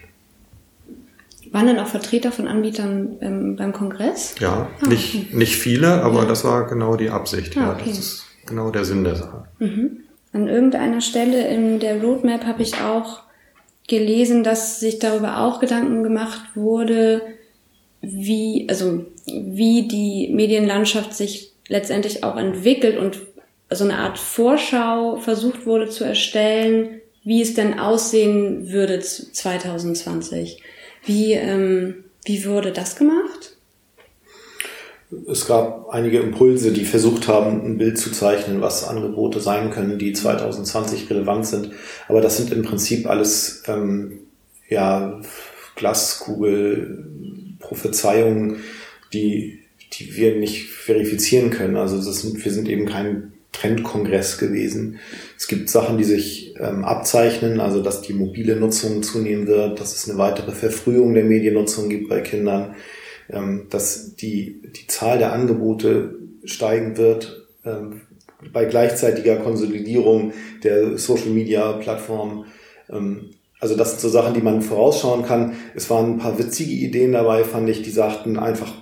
Waren 1.51 1.67
denn 1.67 1.79
auch 1.79 1.87
Vertreter 1.87 2.31
von 2.31 2.47
Anbietern 2.47 3.17
ähm, 3.21 3.55
beim 3.55 3.71
Kongress? 3.71 4.35
Ja, 4.39 4.67
ah, 4.81 4.87
nicht, 4.87 5.15
okay. 5.15 5.27
nicht 5.31 5.55
viele, 5.55 6.01
aber 6.03 6.23
ja. 6.23 6.25
das 6.25 6.43
war 6.43 6.67
genau 6.67 6.95
die 6.95 7.09
Absicht. 7.09 7.55
Ah, 7.55 7.61
ja, 7.61 7.71
okay. 7.73 7.83
das 7.87 7.97
ist 7.97 8.25
genau 8.45 8.71
der 8.71 8.83
Sinn 8.83 9.03
der 9.03 9.15
Sache. 9.15 9.45
Mhm. 9.59 10.01
An 10.33 10.47
irgendeiner 10.47 10.99
Stelle 10.99 11.47
in 11.47 11.79
der 11.79 12.01
Roadmap 12.01 12.45
habe 12.45 12.61
ich 12.61 12.81
auch 12.81 13.21
gelesen, 13.87 14.43
dass 14.43 14.79
sich 14.79 14.99
darüber 14.99 15.39
auch 15.39 15.59
Gedanken 15.59 16.03
gemacht 16.03 16.41
wurde, 16.55 17.21
wie, 18.01 18.67
also, 18.69 19.05
wie 19.25 19.87
die 19.87 20.31
Medienlandschaft 20.33 21.13
sich 21.13 21.53
letztendlich 21.67 22.23
auch 22.23 22.35
entwickelt 22.35 22.97
und 22.97 23.19
so 23.69 23.83
eine 23.83 23.97
Art 23.97 24.17
Vorschau 24.17 25.17
versucht 25.17 25.65
wurde 25.65 25.89
zu 25.89 26.03
erstellen, 26.03 27.01
wie 27.25 27.41
es 27.41 27.55
denn 27.55 27.79
aussehen 27.79 28.71
würde 28.71 28.99
2020. 28.99 30.61
Wie, 31.03 31.33
ähm, 31.33 32.05
wie 32.23 32.45
wurde 32.45 32.71
das 32.71 32.95
gemacht? 32.95 33.57
Es 35.29 35.47
gab 35.47 35.89
einige 35.89 36.19
Impulse, 36.19 36.71
die 36.71 36.85
versucht 36.85 37.27
haben, 37.27 37.63
ein 37.65 37.77
Bild 37.77 37.97
zu 37.97 38.11
zeichnen, 38.11 38.61
was 38.61 38.87
Angebote 38.87 39.39
sein 39.39 39.71
können, 39.71 39.97
die 39.97 40.13
2020 40.13 41.09
relevant 41.09 41.47
sind. 41.47 41.71
Aber 42.07 42.21
das 42.21 42.37
sind 42.37 42.51
im 42.51 42.63
Prinzip 42.63 43.07
alles 43.07 43.63
ähm, 43.67 44.19
ja, 44.69 45.19
Glaskugel, 45.75 47.05
Prophezeiungen, 47.59 48.57
die, 49.13 49.59
die 49.93 50.15
wir 50.15 50.35
nicht 50.35 50.69
verifizieren 50.69 51.49
können. 51.49 51.75
Also 51.75 51.97
das 51.97 52.21
sind, 52.21 52.43
wir 52.43 52.51
sind 52.51 52.67
eben 52.67 52.85
kein 52.85 53.34
Trendkongress 53.55 54.37
gewesen. 54.37 54.99
Es 55.37 55.47
gibt 55.47 55.69
Sachen, 55.69 55.97
die 55.97 56.03
sich 56.03 56.55
ähm, 56.59 56.83
abzeichnen, 56.83 57.59
also 57.59 57.81
dass 57.81 58.01
die 58.01 58.13
mobile 58.13 58.55
Nutzung 58.55 59.03
zunehmen 59.03 59.47
wird, 59.47 59.79
dass 59.79 59.95
es 59.95 60.09
eine 60.09 60.17
weitere 60.17 60.51
Verfrühung 60.51 61.13
der 61.13 61.23
Mediennutzung 61.23 61.89
gibt 61.89 62.09
bei 62.09 62.21
Kindern, 62.21 62.75
ähm, 63.29 63.67
dass 63.69 64.15
die, 64.15 64.61
die 64.63 64.87
Zahl 64.87 65.17
der 65.17 65.33
Angebote 65.33 66.15
steigen 66.43 66.97
wird 66.97 67.47
ähm, 67.65 68.01
bei 68.53 68.65
gleichzeitiger 68.65 69.37
Konsolidierung 69.37 70.33
der 70.63 70.97
Social-Media-Plattformen. 70.97 72.45
Ähm, 72.89 73.31
also 73.59 73.75
das 73.75 73.91
sind 73.91 74.01
so 74.01 74.09
Sachen, 74.09 74.33
die 74.33 74.41
man 74.41 74.61
vorausschauen 74.61 75.23
kann. 75.23 75.53
Es 75.73 75.89
waren 75.89 76.13
ein 76.13 76.17
paar 76.19 76.37
witzige 76.37 76.71
Ideen 76.71 77.13
dabei, 77.13 77.43
fand 77.43 77.69
ich, 77.69 77.81
die 77.81 77.89
sagten 77.89 78.37
einfach 78.37 78.73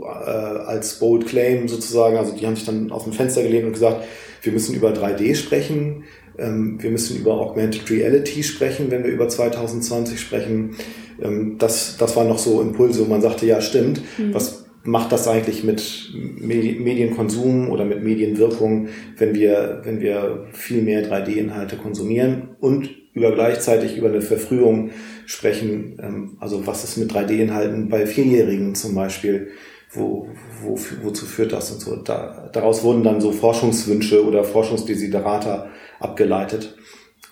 äh, 0.00 0.30
als 0.30 0.98
Bold 0.98 1.26
Claim 1.26 1.68
sozusagen, 1.68 2.16
also 2.16 2.32
die 2.32 2.46
haben 2.46 2.56
sich 2.56 2.66
dann 2.66 2.90
auf 2.90 3.04
dem 3.04 3.12
Fenster 3.12 3.42
gelehnt 3.42 3.66
und 3.66 3.72
gesagt, 3.72 4.04
wir 4.42 4.52
müssen 4.52 4.74
über 4.74 4.92
3D 4.92 5.34
sprechen, 5.34 6.04
ähm, 6.38 6.82
wir 6.82 6.90
müssen 6.90 7.18
über 7.18 7.34
Augmented 7.34 7.90
Reality 7.90 8.42
sprechen, 8.42 8.90
wenn 8.90 9.04
wir 9.04 9.10
über 9.10 9.28
2020 9.28 10.20
sprechen. 10.20 10.76
Ähm, 11.22 11.56
das, 11.58 11.96
das 11.98 12.16
waren 12.16 12.28
noch 12.28 12.38
so 12.38 12.60
Impulse, 12.60 13.00
wo 13.00 13.10
man 13.10 13.22
sagte, 13.22 13.46
ja 13.46 13.60
stimmt, 13.60 14.02
mhm. 14.18 14.34
was 14.34 14.66
macht 14.86 15.12
das 15.12 15.26
eigentlich 15.26 15.64
mit 15.64 16.12
Medienkonsum 16.14 17.70
oder 17.70 17.84
mit 17.84 18.04
Medienwirkung, 18.04 18.88
wenn 19.16 19.34
wir, 19.34 19.80
wenn 19.84 20.00
wir 20.00 20.46
viel 20.52 20.82
mehr 20.82 21.04
3D-Inhalte 21.10 21.76
konsumieren 21.76 22.50
und 22.60 22.90
über 23.12 23.32
gleichzeitig 23.32 23.96
über 23.96 24.08
eine 24.08 24.20
Verfrühung 24.20 24.90
sprechen. 25.24 25.98
Ähm, 26.00 26.36
also 26.38 26.66
was 26.66 26.84
ist 26.84 26.98
mit 26.98 27.12
3D-Inhalten 27.12 27.88
bei 27.88 28.06
Vierjährigen 28.06 28.74
zum 28.74 28.94
Beispiel? 28.94 29.48
Wo, 29.92 30.28
wo, 30.62 30.78
wozu 31.02 31.26
führt 31.26 31.52
das 31.52 31.70
und 31.70 31.80
so? 31.80 31.96
Da, 31.96 32.50
daraus 32.52 32.82
wurden 32.82 33.04
dann 33.04 33.20
so 33.20 33.32
Forschungswünsche 33.32 34.26
oder 34.26 34.44
Forschungsdesiderata 34.44 35.70
abgeleitet. 36.00 36.76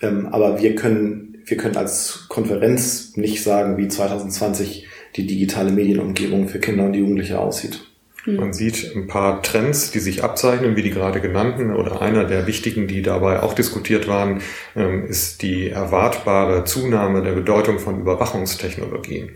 Ähm, 0.01 0.27
aber 0.27 0.61
wir 0.61 0.75
können, 0.75 1.37
wir 1.45 1.57
können 1.57 1.77
als 1.77 2.25
Konferenz 2.29 3.17
nicht 3.17 3.43
sagen, 3.43 3.77
wie 3.77 3.87
2020 3.87 4.87
die 5.15 5.27
digitale 5.27 5.71
Medienumgebung 5.71 6.47
für 6.47 6.59
Kinder 6.59 6.85
und 6.85 6.93
Jugendliche 6.93 7.39
aussieht. 7.39 7.81
Hm. 8.25 8.37
Man 8.37 8.53
sieht 8.53 8.95
ein 8.95 9.07
paar 9.07 9.41
Trends, 9.43 9.91
die 9.91 9.99
sich 9.99 10.23
abzeichnen, 10.23 10.75
wie 10.75 10.81
die 10.81 10.89
gerade 10.89 11.21
genannten. 11.21 11.73
Oder 11.73 12.01
einer 12.01 12.25
der 12.25 12.47
wichtigen, 12.47 12.87
die 12.87 13.01
dabei 13.01 13.41
auch 13.41 13.53
diskutiert 13.53 14.07
waren, 14.07 14.41
ähm, 14.75 15.05
ist 15.05 15.41
die 15.41 15.69
erwartbare 15.69 16.65
Zunahme 16.65 17.21
der 17.21 17.33
Bedeutung 17.33 17.79
von 17.79 18.01
Überwachungstechnologien. 18.01 19.29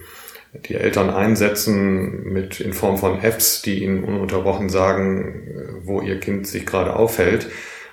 Die 0.53 0.75
Eltern 0.75 1.09
einsetzen 1.11 2.23
mit 2.23 2.59
in 2.59 2.73
Form 2.73 2.97
von 2.97 3.21
Apps, 3.21 3.61
die 3.61 3.83
ihnen 3.83 4.03
ununterbrochen 4.03 4.69
sagen, 4.69 5.79
wo 5.83 6.01
ihr 6.01 6.19
Kind 6.19 6.47
sich 6.47 6.65
gerade 6.65 6.95
aufhält. 6.95 7.47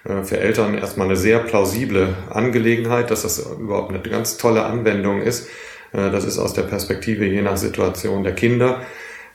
Äh, 0.04 0.22
für 0.22 0.38
Eltern 0.38 0.76
erstmal 0.76 1.06
eine 1.06 1.16
sehr 1.16 1.40
plausible 1.40 2.14
Angelegenheit, 2.30 3.10
dass 3.10 3.22
das 3.22 3.38
überhaupt 3.38 3.90
eine 3.90 4.00
ganz 4.00 4.36
tolle 4.36 4.64
Anwendung 4.64 5.22
ist. 5.22 5.48
Äh, 5.92 6.10
das 6.10 6.24
ist 6.24 6.38
aus 6.38 6.54
der 6.54 6.62
Perspektive 6.62 7.26
je 7.26 7.42
nach 7.42 7.56
Situation 7.56 8.24
der 8.24 8.34
Kinder 8.34 8.82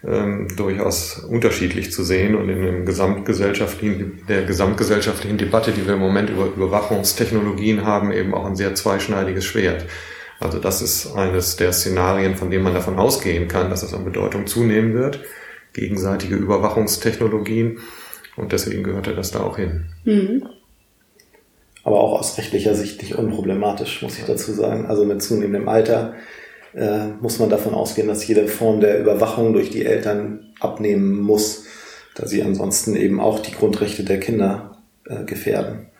ähm, 0.05 0.47
durchaus 0.55 1.19
unterschiedlich 1.19 1.91
zu 1.91 2.03
sehen 2.03 2.35
und 2.35 2.49
in 2.49 2.61
dem 2.63 2.85
gesamtgesellschaftlichen, 2.85 4.23
der 4.27 4.43
gesamtgesellschaftlichen 4.43 5.37
Debatte, 5.37 5.71
die 5.71 5.85
wir 5.85 5.93
im 5.93 5.99
Moment 5.99 6.29
über 6.29 6.45
Überwachungstechnologien 6.45 7.85
haben, 7.85 8.11
eben 8.11 8.33
auch 8.33 8.45
ein 8.45 8.55
sehr 8.55 8.73
zweischneidiges 8.73 9.45
Schwert. 9.45 9.85
Also 10.41 10.57
das 10.57 10.81
ist 10.81 11.15
eines 11.15 11.55
der 11.55 11.71
Szenarien, 11.71 12.35
von 12.35 12.49
dem 12.49 12.63
man 12.63 12.73
davon 12.73 12.97
ausgehen 12.97 13.47
kann, 13.47 13.69
dass 13.69 13.83
es 13.83 13.93
an 13.93 14.03
Bedeutung 14.03 14.47
zunehmen 14.47 14.95
wird, 14.95 15.19
gegenseitige 15.73 16.35
Überwachungstechnologien. 16.35 17.79
Und 18.35 18.51
deswegen 18.51 18.83
gehörte 18.83 19.13
das 19.13 19.29
da 19.29 19.41
auch 19.41 19.57
hin. 19.57 19.85
Mhm. 20.03 20.47
Aber 21.83 21.99
auch 21.99 22.19
aus 22.19 22.37
rechtlicher 22.39 22.73
Sicht 22.73 23.01
nicht 23.01 23.15
unproblematisch, 23.15 24.01
muss 24.01 24.17
ich 24.17 24.25
dazu 24.25 24.51
sagen. 24.51 24.87
Also 24.87 25.05
mit 25.05 25.21
zunehmendem 25.21 25.69
Alter 25.69 26.15
äh, 26.73 27.07
muss 27.21 27.37
man 27.37 27.49
davon 27.49 27.75
ausgehen, 27.75 28.07
dass 28.07 28.27
jede 28.27 28.47
Form 28.47 28.81
der 28.81 28.99
Überwachung 28.99 29.53
durch 29.53 29.69
die 29.69 29.85
Eltern 29.85 30.53
abnehmen 30.59 31.19
muss, 31.19 31.65
da 32.15 32.27
sie 32.27 32.41
ansonsten 32.41 32.95
eben 32.95 33.19
auch 33.19 33.39
die 33.39 33.51
Grundrechte 33.51 34.03
der 34.03 34.19
Kinder 34.19 34.79
äh, 35.05 35.23
gefährden. 35.23 35.90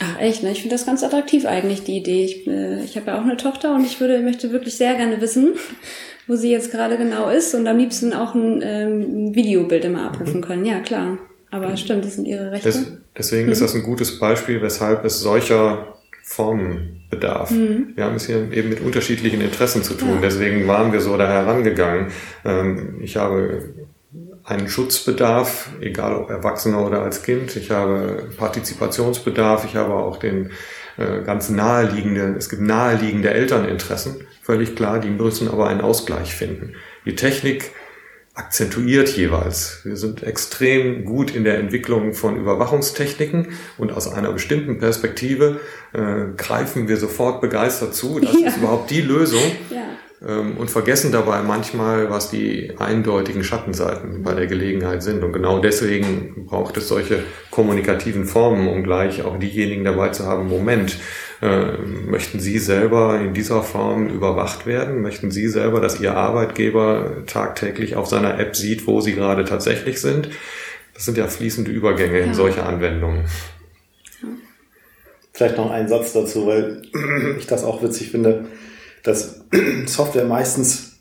Ach 0.00 0.20
echt, 0.20 0.42
ne? 0.42 0.52
Ich 0.52 0.60
finde 0.60 0.74
das 0.74 0.86
ganz 0.86 1.02
attraktiv 1.02 1.46
eigentlich, 1.46 1.84
die 1.84 1.96
Idee. 1.96 2.24
Ich, 2.24 2.46
äh, 2.46 2.84
ich 2.84 2.96
habe 2.96 3.08
ja 3.08 3.18
auch 3.18 3.24
eine 3.24 3.36
Tochter 3.36 3.74
und 3.74 3.84
ich 3.84 4.00
würde, 4.00 4.20
möchte 4.20 4.52
wirklich 4.52 4.76
sehr 4.76 4.94
gerne 4.94 5.20
wissen, 5.20 5.54
wo 6.26 6.36
sie 6.36 6.50
jetzt 6.50 6.70
gerade 6.70 6.98
genau 6.98 7.30
ist 7.30 7.54
und 7.54 7.66
am 7.66 7.78
liebsten 7.78 8.12
auch 8.12 8.34
ein 8.34 8.60
ähm, 8.62 9.34
Videobild 9.34 9.84
immer 9.84 10.04
abrufen 10.04 10.40
mhm. 10.40 10.44
können. 10.44 10.64
Ja, 10.66 10.80
klar. 10.80 11.18
Aber 11.50 11.68
mhm. 11.68 11.76
stimmt, 11.76 12.04
das 12.04 12.16
sind 12.16 12.26
ihre 12.26 12.50
Rechte. 12.50 12.68
Des, 12.68 12.92
deswegen 13.16 13.46
mhm. 13.46 13.52
ist 13.52 13.62
das 13.62 13.74
ein 13.74 13.82
gutes 13.82 14.18
Beispiel, 14.18 14.60
weshalb 14.60 15.04
es 15.04 15.20
solcher 15.20 15.96
Formen 16.22 17.02
bedarf. 17.08 17.50
Mhm. 17.52 17.92
Wir 17.94 18.04
haben 18.04 18.16
es 18.16 18.26
hier 18.26 18.52
eben 18.52 18.68
mit 18.68 18.80
unterschiedlichen 18.80 19.40
Interessen 19.40 19.82
zu 19.82 19.94
tun. 19.94 20.16
Ja. 20.16 20.20
Deswegen 20.22 20.66
waren 20.66 20.92
wir 20.92 21.00
so 21.00 21.16
da 21.16 21.28
herangegangen. 21.28 22.08
Ähm, 22.44 23.00
ich 23.00 23.16
habe 23.16 23.62
einen 24.46 24.68
Schutzbedarf, 24.68 25.70
egal 25.80 26.14
ob 26.14 26.30
Erwachsener 26.30 26.86
oder 26.86 27.02
als 27.02 27.22
Kind. 27.22 27.56
Ich 27.56 27.70
habe 27.72 28.30
Partizipationsbedarf. 28.36 29.64
Ich 29.64 29.74
habe 29.74 29.94
auch 29.94 30.18
den 30.18 30.52
äh, 30.96 31.22
ganz 31.24 31.50
naheliegenden, 31.50 32.36
es 32.36 32.48
gibt 32.48 32.62
naheliegende 32.62 33.30
Elterninteressen. 33.30 34.24
Völlig 34.42 34.76
klar, 34.76 35.00
die 35.00 35.10
müssen 35.10 35.48
aber 35.48 35.68
einen 35.68 35.80
Ausgleich 35.80 36.34
finden. 36.34 36.74
Die 37.04 37.16
Technik 37.16 37.72
akzentuiert 38.34 39.08
jeweils. 39.16 39.80
Wir 39.82 39.96
sind 39.96 40.22
extrem 40.22 41.04
gut 41.04 41.34
in 41.34 41.42
der 41.42 41.58
Entwicklung 41.58 42.12
von 42.12 42.36
Überwachungstechniken 42.36 43.48
und 43.78 43.92
aus 43.92 44.06
einer 44.12 44.30
bestimmten 44.30 44.78
Perspektive 44.78 45.60
äh, 45.92 46.36
greifen 46.36 46.86
wir 46.86 46.98
sofort 46.98 47.40
begeistert 47.40 47.94
zu. 47.94 48.20
Das 48.20 48.38
ja. 48.38 48.48
ist 48.48 48.58
überhaupt 48.58 48.90
die 48.90 49.00
Lösung. 49.00 49.40
Ja. 49.70 49.85
Ähm, 50.24 50.56
und 50.56 50.70
vergessen 50.70 51.12
dabei 51.12 51.42
manchmal, 51.42 52.10
was 52.10 52.30
die 52.30 52.72
eindeutigen 52.78 53.44
Schattenseiten 53.44 54.22
bei 54.22 54.32
der 54.32 54.46
Gelegenheit 54.46 55.02
sind. 55.02 55.22
Und 55.22 55.32
genau 55.32 55.58
deswegen 55.58 56.46
braucht 56.46 56.76
es 56.78 56.88
solche 56.88 57.22
kommunikativen 57.50 58.24
Formen, 58.24 58.68
um 58.68 58.82
gleich 58.82 59.22
auch 59.22 59.38
diejenigen 59.38 59.84
dabei 59.84 60.08
zu 60.08 60.24
haben, 60.24 60.48
Moment, 60.48 60.98
äh, 61.42 61.76
möchten 62.06 62.40
Sie 62.40 62.58
selber 62.58 63.20
in 63.20 63.34
dieser 63.34 63.62
Form 63.62 64.08
überwacht 64.08 64.64
werden? 64.64 65.02
Möchten 65.02 65.30
Sie 65.30 65.48
selber, 65.48 65.80
dass 65.80 66.00
Ihr 66.00 66.16
Arbeitgeber 66.16 67.24
tagtäglich 67.26 67.96
auf 67.96 68.06
seiner 68.06 68.38
App 68.40 68.56
sieht, 68.56 68.86
wo 68.86 69.02
Sie 69.02 69.14
gerade 69.14 69.44
tatsächlich 69.44 70.00
sind? 70.00 70.30
Das 70.94 71.04
sind 71.04 71.18
ja 71.18 71.26
fließende 71.26 71.70
Übergänge 71.70 72.20
ja. 72.20 72.24
in 72.24 72.32
solche 72.32 72.62
Anwendungen. 72.62 73.26
Vielleicht 75.34 75.58
noch 75.58 75.70
ein 75.70 75.88
Satz 75.88 76.14
dazu, 76.14 76.46
weil 76.46 76.80
ich 77.38 77.46
das 77.46 77.64
auch 77.64 77.82
witzig 77.82 78.10
finde, 78.10 78.46
dass 79.06 79.40
Software 79.86 80.24
meistens 80.24 80.92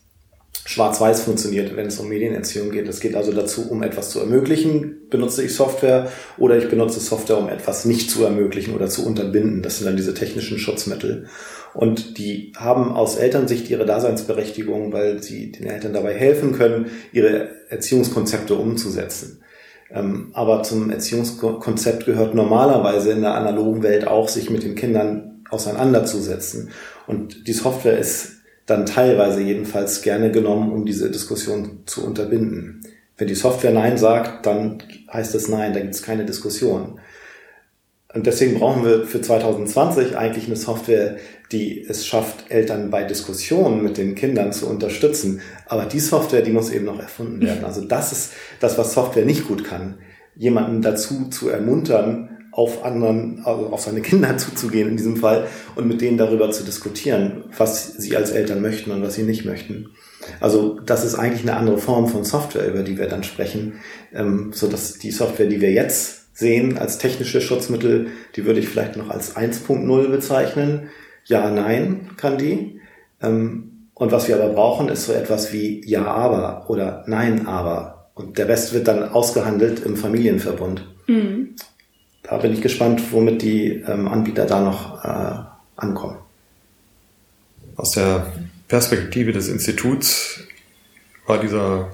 schwarz-weiß 0.65 1.21
funktioniert, 1.21 1.75
wenn 1.75 1.85
es 1.87 1.99
um 1.99 2.09
Medienerziehung 2.09 2.71
geht. 2.71 2.87
Es 2.87 2.99
geht 2.99 3.15
also 3.15 3.31
dazu, 3.31 3.69
um 3.69 3.83
etwas 3.83 4.09
zu 4.09 4.19
ermöglichen, 4.19 5.07
benutze 5.09 5.43
ich 5.43 5.53
Software 5.53 6.11
oder 6.37 6.57
ich 6.57 6.69
benutze 6.69 6.99
Software, 6.99 7.37
um 7.37 7.49
etwas 7.49 7.85
nicht 7.85 8.09
zu 8.09 8.23
ermöglichen 8.23 8.73
oder 8.73 8.87
zu 8.87 9.05
unterbinden. 9.05 9.61
Das 9.61 9.77
sind 9.77 9.85
dann 9.85 9.95
diese 9.95 10.15
technischen 10.15 10.57
Schutzmittel. 10.57 11.27
Und 11.75 12.17
die 12.17 12.53
haben 12.57 12.93
aus 12.93 13.15
Elternsicht 13.15 13.69
ihre 13.69 13.85
Daseinsberechtigung, 13.85 14.91
weil 14.91 15.21
sie 15.21 15.51
den 15.51 15.67
Eltern 15.67 15.93
dabei 15.93 16.13
helfen 16.13 16.53
können, 16.53 16.87
ihre 17.11 17.49
Erziehungskonzepte 17.69 18.55
umzusetzen. 18.55 19.43
Ähm, 19.91 20.31
aber 20.33 20.63
zum 20.63 20.89
Erziehungskonzept 20.89 22.05
gehört 22.05 22.33
normalerweise 22.33 23.11
in 23.11 23.21
der 23.21 23.35
analogen 23.35 23.83
Welt 23.83 24.07
auch, 24.07 24.29
sich 24.29 24.49
mit 24.49 24.63
den 24.63 24.75
Kindern 24.75 25.43
auseinanderzusetzen. 25.49 26.71
Und 27.07 27.47
die 27.47 27.53
Software 27.53 27.97
ist 27.97 28.37
dann 28.65 28.85
teilweise 28.85 29.41
jedenfalls 29.41 30.01
gerne 30.01 30.31
genommen, 30.31 30.71
um 30.71 30.85
diese 30.85 31.11
Diskussion 31.11 31.83
zu 31.85 32.05
unterbinden. 32.05 32.81
Wenn 33.17 33.27
die 33.27 33.35
Software 33.35 33.71
Nein 33.71 33.97
sagt, 33.97 34.45
dann 34.45 34.83
heißt 35.11 35.35
es 35.35 35.47
Nein, 35.47 35.73
da 35.73 35.79
gibt 35.79 35.93
es 35.93 36.01
keine 36.01 36.25
Diskussion. 36.25 36.99
Und 38.13 38.25
deswegen 38.25 38.59
brauchen 38.59 38.85
wir 38.85 39.05
für 39.05 39.21
2020 39.21 40.17
eigentlich 40.17 40.47
eine 40.47 40.55
Software, 40.55 41.17
die 41.51 41.85
es 41.85 42.07
schafft, 42.07 42.49
Eltern 42.49 42.89
bei 42.89 43.03
Diskussionen 43.03 43.83
mit 43.83 43.97
den 43.97 44.15
Kindern 44.15 44.53
zu 44.53 44.67
unterstützen. 44.67 45.41
Aber 45.67 45.85
die 45.85 45.99
Software, 45.99 46.41
die 46.41 46.51
muss 46.51 46.71
eben 46.71 46.85
noch 46.85 46.99
erfunden 46.99 47.41
werden. 47.41 47.65
Also 47.65 47.81
das 47.81 48.13
ist 48.13 48.33
das, 48.61 48.77
was 48.77 48.93
Software 48.93 49.25
nicht 49.25 49.47
gut 49.47 49.65
kann. 49.65 49.95
Jemanden 50.35 50.81
dazu 50.81 51.27
zu 51.29 51.49
ermuntern, 51.49 52.34
auf 52.55 52.85
anderen, 52.85 53.41
also 53.43 53.67
auf 53.67 53.81
seine 53.81 54.01
Kinder 54.01 54.37
zuzugehen 54.37 54.87
in 54.87 54.97
diesem 54.97 55.17
Fall 55.17 55.47
und 55.75 55.87
mit 55.87 55.99
denen 55.99 56.17
darüber 56.17 56.51
zu 56.51 56.63
diskutieren, 56.63 57.43
was 57.57 57.93
sie 57.97 58.15
als 58.15 58.31
Eltern 58.31 58.61
möchten 58.61 58.91
und 58.91 59.01
was 59.03 59.15
sie 59.15 59.23
nicht 59.23 59.43
möchten. 59.43 59.89
Also 60.39 60.79
das 60.79 61.03
ist 61.03 61.15
eigentlich 61.15 61.41
eine 61.41 61.57
andere 61.57 61.77
Form 61.77 62.07
von 62.07 62.23
Software, 62.23 62.67
über 62.67 62.81
die 62.81 62.97
wir 62.97 63.07
dann 63.07 63.23
sprechen, 63.23 63.81
ähm, 64.13 64.51
so 64.53 64.67
dass 64.67 64.93
die 64.93 65.11
Software, 65.11 65.47
die 65.47 65.59
wir 65.59 65.71
jetzt 65.71 66.37
sehen 66.37 66.77
als 66.77 66.97
technische 66.97 67.41
Schutzmittel, 67.41 68.07
die 68.37 68.45
würde 68.45 68.61
ich 68.61 68.69
vielleicht 68.69 68.95
noch 68.95 69.09
als 69.09 69.35
1.0 69.35 70.07
bezeichnen. 70.07 70.89
Ja, 71.25 71.49
nein 71.51 72.11
kann 72.15 72.37
die. 72.37 72.79
Ähm, 73.21 73.89
und 73.93 74.11
was 74.13 74.29
wir 74.29 74.35
aber 74.35 74.53
brauchen, 74.53 74.87
ist 74.87 75.05
so 75.05 75.13
etwas 75.13 75.51
wie 75.51 75.81
Ja, 75.85 76.05
aber 76.05 76.69
oder 76.69 77.03
Nein, 77.07 77.47
aber. 77.47 78.11
Und 78.13 78.37
der 78.37 78.47
Rest 78.47 78.73
wird 78.73 78.87
dann 78.87 79.03
ausgehandelt 79.09 79.81
im 79.85 79.97
Familienverbund. 79.97 80.87
Mhm. 81.07 81.55
Da 82.27 82.37
bin 82.37 82.53
ich 82.53 82.61
gespannt, 82.61 83.11
womit 83.11 83.41
die 83.41 83.83
ähm, 83.87 84.07
Anbieter 84.07 84.45
da 84.45 84.61
noch 84.61 85.03
äh, 85.03 85.37
ankommen. 85.75 86.17
Aus 87.75 87.91
der 87.91 88.33
Perspektive 88.67 89.31
des 89.31 89.47
Instituts 89.47 90.43
war 91.27 91.39
dieser 91.39 91.89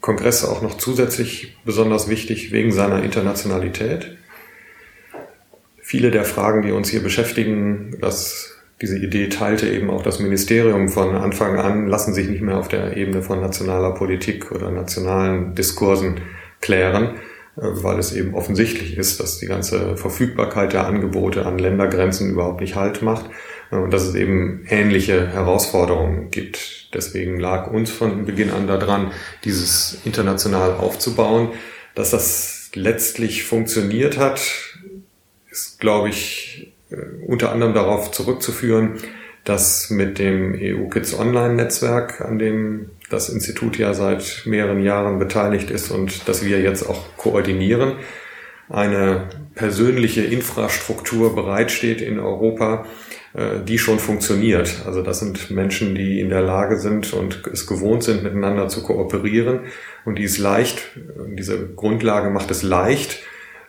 Kongress 0.00 0.44
auch 0.44 0.62
noch 0.62 0.76
zusätzlich 0.76 1.56
besonders 1.64 2.08
wichtig 2.08 2.52
wegen 2.52 2.72
seiner 2.72 3.02
Internationalität. 3.02 4.18
Viele 5.80 6.10
der 6.10 6.24
Fragen, 6.24 6.62
die 6.62 6.72
uns 6.72 6.90
hier 6.90 7.02
beschäftigen, 7.02 7.98
dass 8.00 8.58
diese 8.80 8.98
Idee 8.98 9.28
teilte 9.28 9.68
eben 9.68 9.90
auch 9.90 10.02
das 10.02 10.18
Ministerium 10.18 10.88
von 10.88 11.14
Anfang 11.14 11.56
an, 11.58 11.86
lassen 11.86 12.14
sich 12.14 12.28
nicht 12.28 12.42
mehr 12.42 12.58
auf 12.58 12.68
der 12.68 12.96
Ebene 12.96 13.22
von 13.22 13.40
nationaler 13.40 13.94
Politik 13.94 14.50
oder 14.50 14.70
nationalen 14.70 15.54
Diskursen 15.54 16.20
klären, 16.60 17.14
weil 17.56 17.98
es 17.98 18.12
eben 18.12 18.34
offensichtlich 18.34 18.96
ist, 18.96 19.20
dass 19.20 19.38
die 19.38 19.46
ganze 19.46 19.96
Verfügbarkeit 19.96 20.72
der 20.72 20.86
Angebote 20.86 21.44
an 21.44 21.58
Ländergrenzen 21.58 22.30
überhaupt 22.30 22.60
nicht 22.60 22.76
Halt 22.76 23.02
macht 23.02 23.26
und 23.70 23.92
dass 23.92 24.02
es 24.02 24.14
eben 24.14 24.64
ähnliche 24.68 25.28
Herausforderungen 25.28 26.30
gibt. 26.30 26.94
Deswegen 26.94 27.38
lag 27.38 27.70
uns 27.70 27.90
von 27.90 28.26
Beginn 28.26 28.50
an 28.50 28.66
daran, 28.66 29.12
dieses 29.44 29.98
international 30.04 30.72
aufzubauen. 30.74 31.50
Dass 31.94 32.10
das 32.10 32.70
letztlich 32.74 33.44
funktioniert 33.44 34.18
hat, 34.18 34.40
ist, 35.50 35.78
glaube 35.78 36.08
ich, 36.08 36.72
äh, 36.90 36.96
unter 37.26 37.52
anderem 37.52 37.74
darauf 37.74 38.10
zurückzuführen, 38.12 38.98
dass 39.44 39.90
mit 39.90 40.18
dem 40.18 40.54
EU 40.54 40.88
Kids 40.88 41.18
Online 41.18 41.54
Netzwerk, 41.54 42.20
an 42.20 42.38
dem 42.38 42.90
das 43.12 43.28
Institut 43.28 43.78
ja 43.78 43.94
seit 43.94 44.42
mehreren 44.46 44.82
Jahren 44.82 45.18
beteiligt 45.18 45.70
ist 45.70 45.90
und 45.90 46.28
das 46.28 46.44
wir 46.44 46.60
jetzt 46.60 46.88
auch 46.88 47.16
koordinieren, 47.16 47.96
eine 48.68 49.28
persönliche 49.54 50.22
Infrastruktur 50.22 51.34
bereitsteht 51.34 52.00
in 52.00 52.18
Europa, 52.18 52.86
äh, 53.34 53.60
die 53.66 53.78
schon 53.78 53.98
funktioniert. 53.98 54.82
Also 54.86 55.02
das 55.02 55.18
sind 55.18 55.50
Menschen, 55.50 55.94
die 55.94 56.20
in 56.20 56.30
der 56.30 56.42
Lage 56.42 56.78
sind 56.78 57.12
und 57.12 57.42
es 57.52 57.66
gewohnt 57.66 58.02
sind, 58.02 58.22
miteinander 58.22 58.68
zu 58.68 58.82
kooperieren. 58.82 59.60
Und 60.04 60.18
die 60.18 60.24
ist 60.24 60.38
leicht, 60.38 60.82
diese 61.36 61.68
Grundlage 61.74 62.30
macht 62.30 62.50
es 62.50 62.62
leicht, 62.62 63.20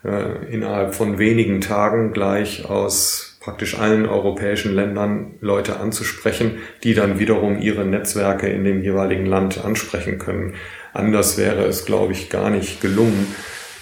äh, 0.05 0.53
innerhalb 0.53 0.95
von 0.95 1.17
wenigen 1.17 1.61
Tagen 1.61 2.13
gleich 2.13 2.65
aus 2.65 3.32
praktisch 3.43 3.77
allen 3.77 4.05
europäischen 4.05 4.73
Ländern 4.73 5.33
Leute 5.41 5.77
anzusprechen, 5.77 6.59
die 6.83 6.93
dann 6.93 7.19
wiederum 7.19 7.59
ihre 7.59 7.83
Netzwerke 7.83 8.47
in 8.47 8.63
dem 8.63 8.81
jeweiligen 8.81 9.25
Land 9.25 9.63
ansprechen 9.63 10.17
können. 10.17 10.53
Anders 10.93 11.37
wäre 11.37 11.65
es, 11.65 11.83
glaube 11.83 12.13
ich, 12.13 12.29
gar 12.29 12.49
nicht 12.49 12.79
gelungen, 12.79 13.27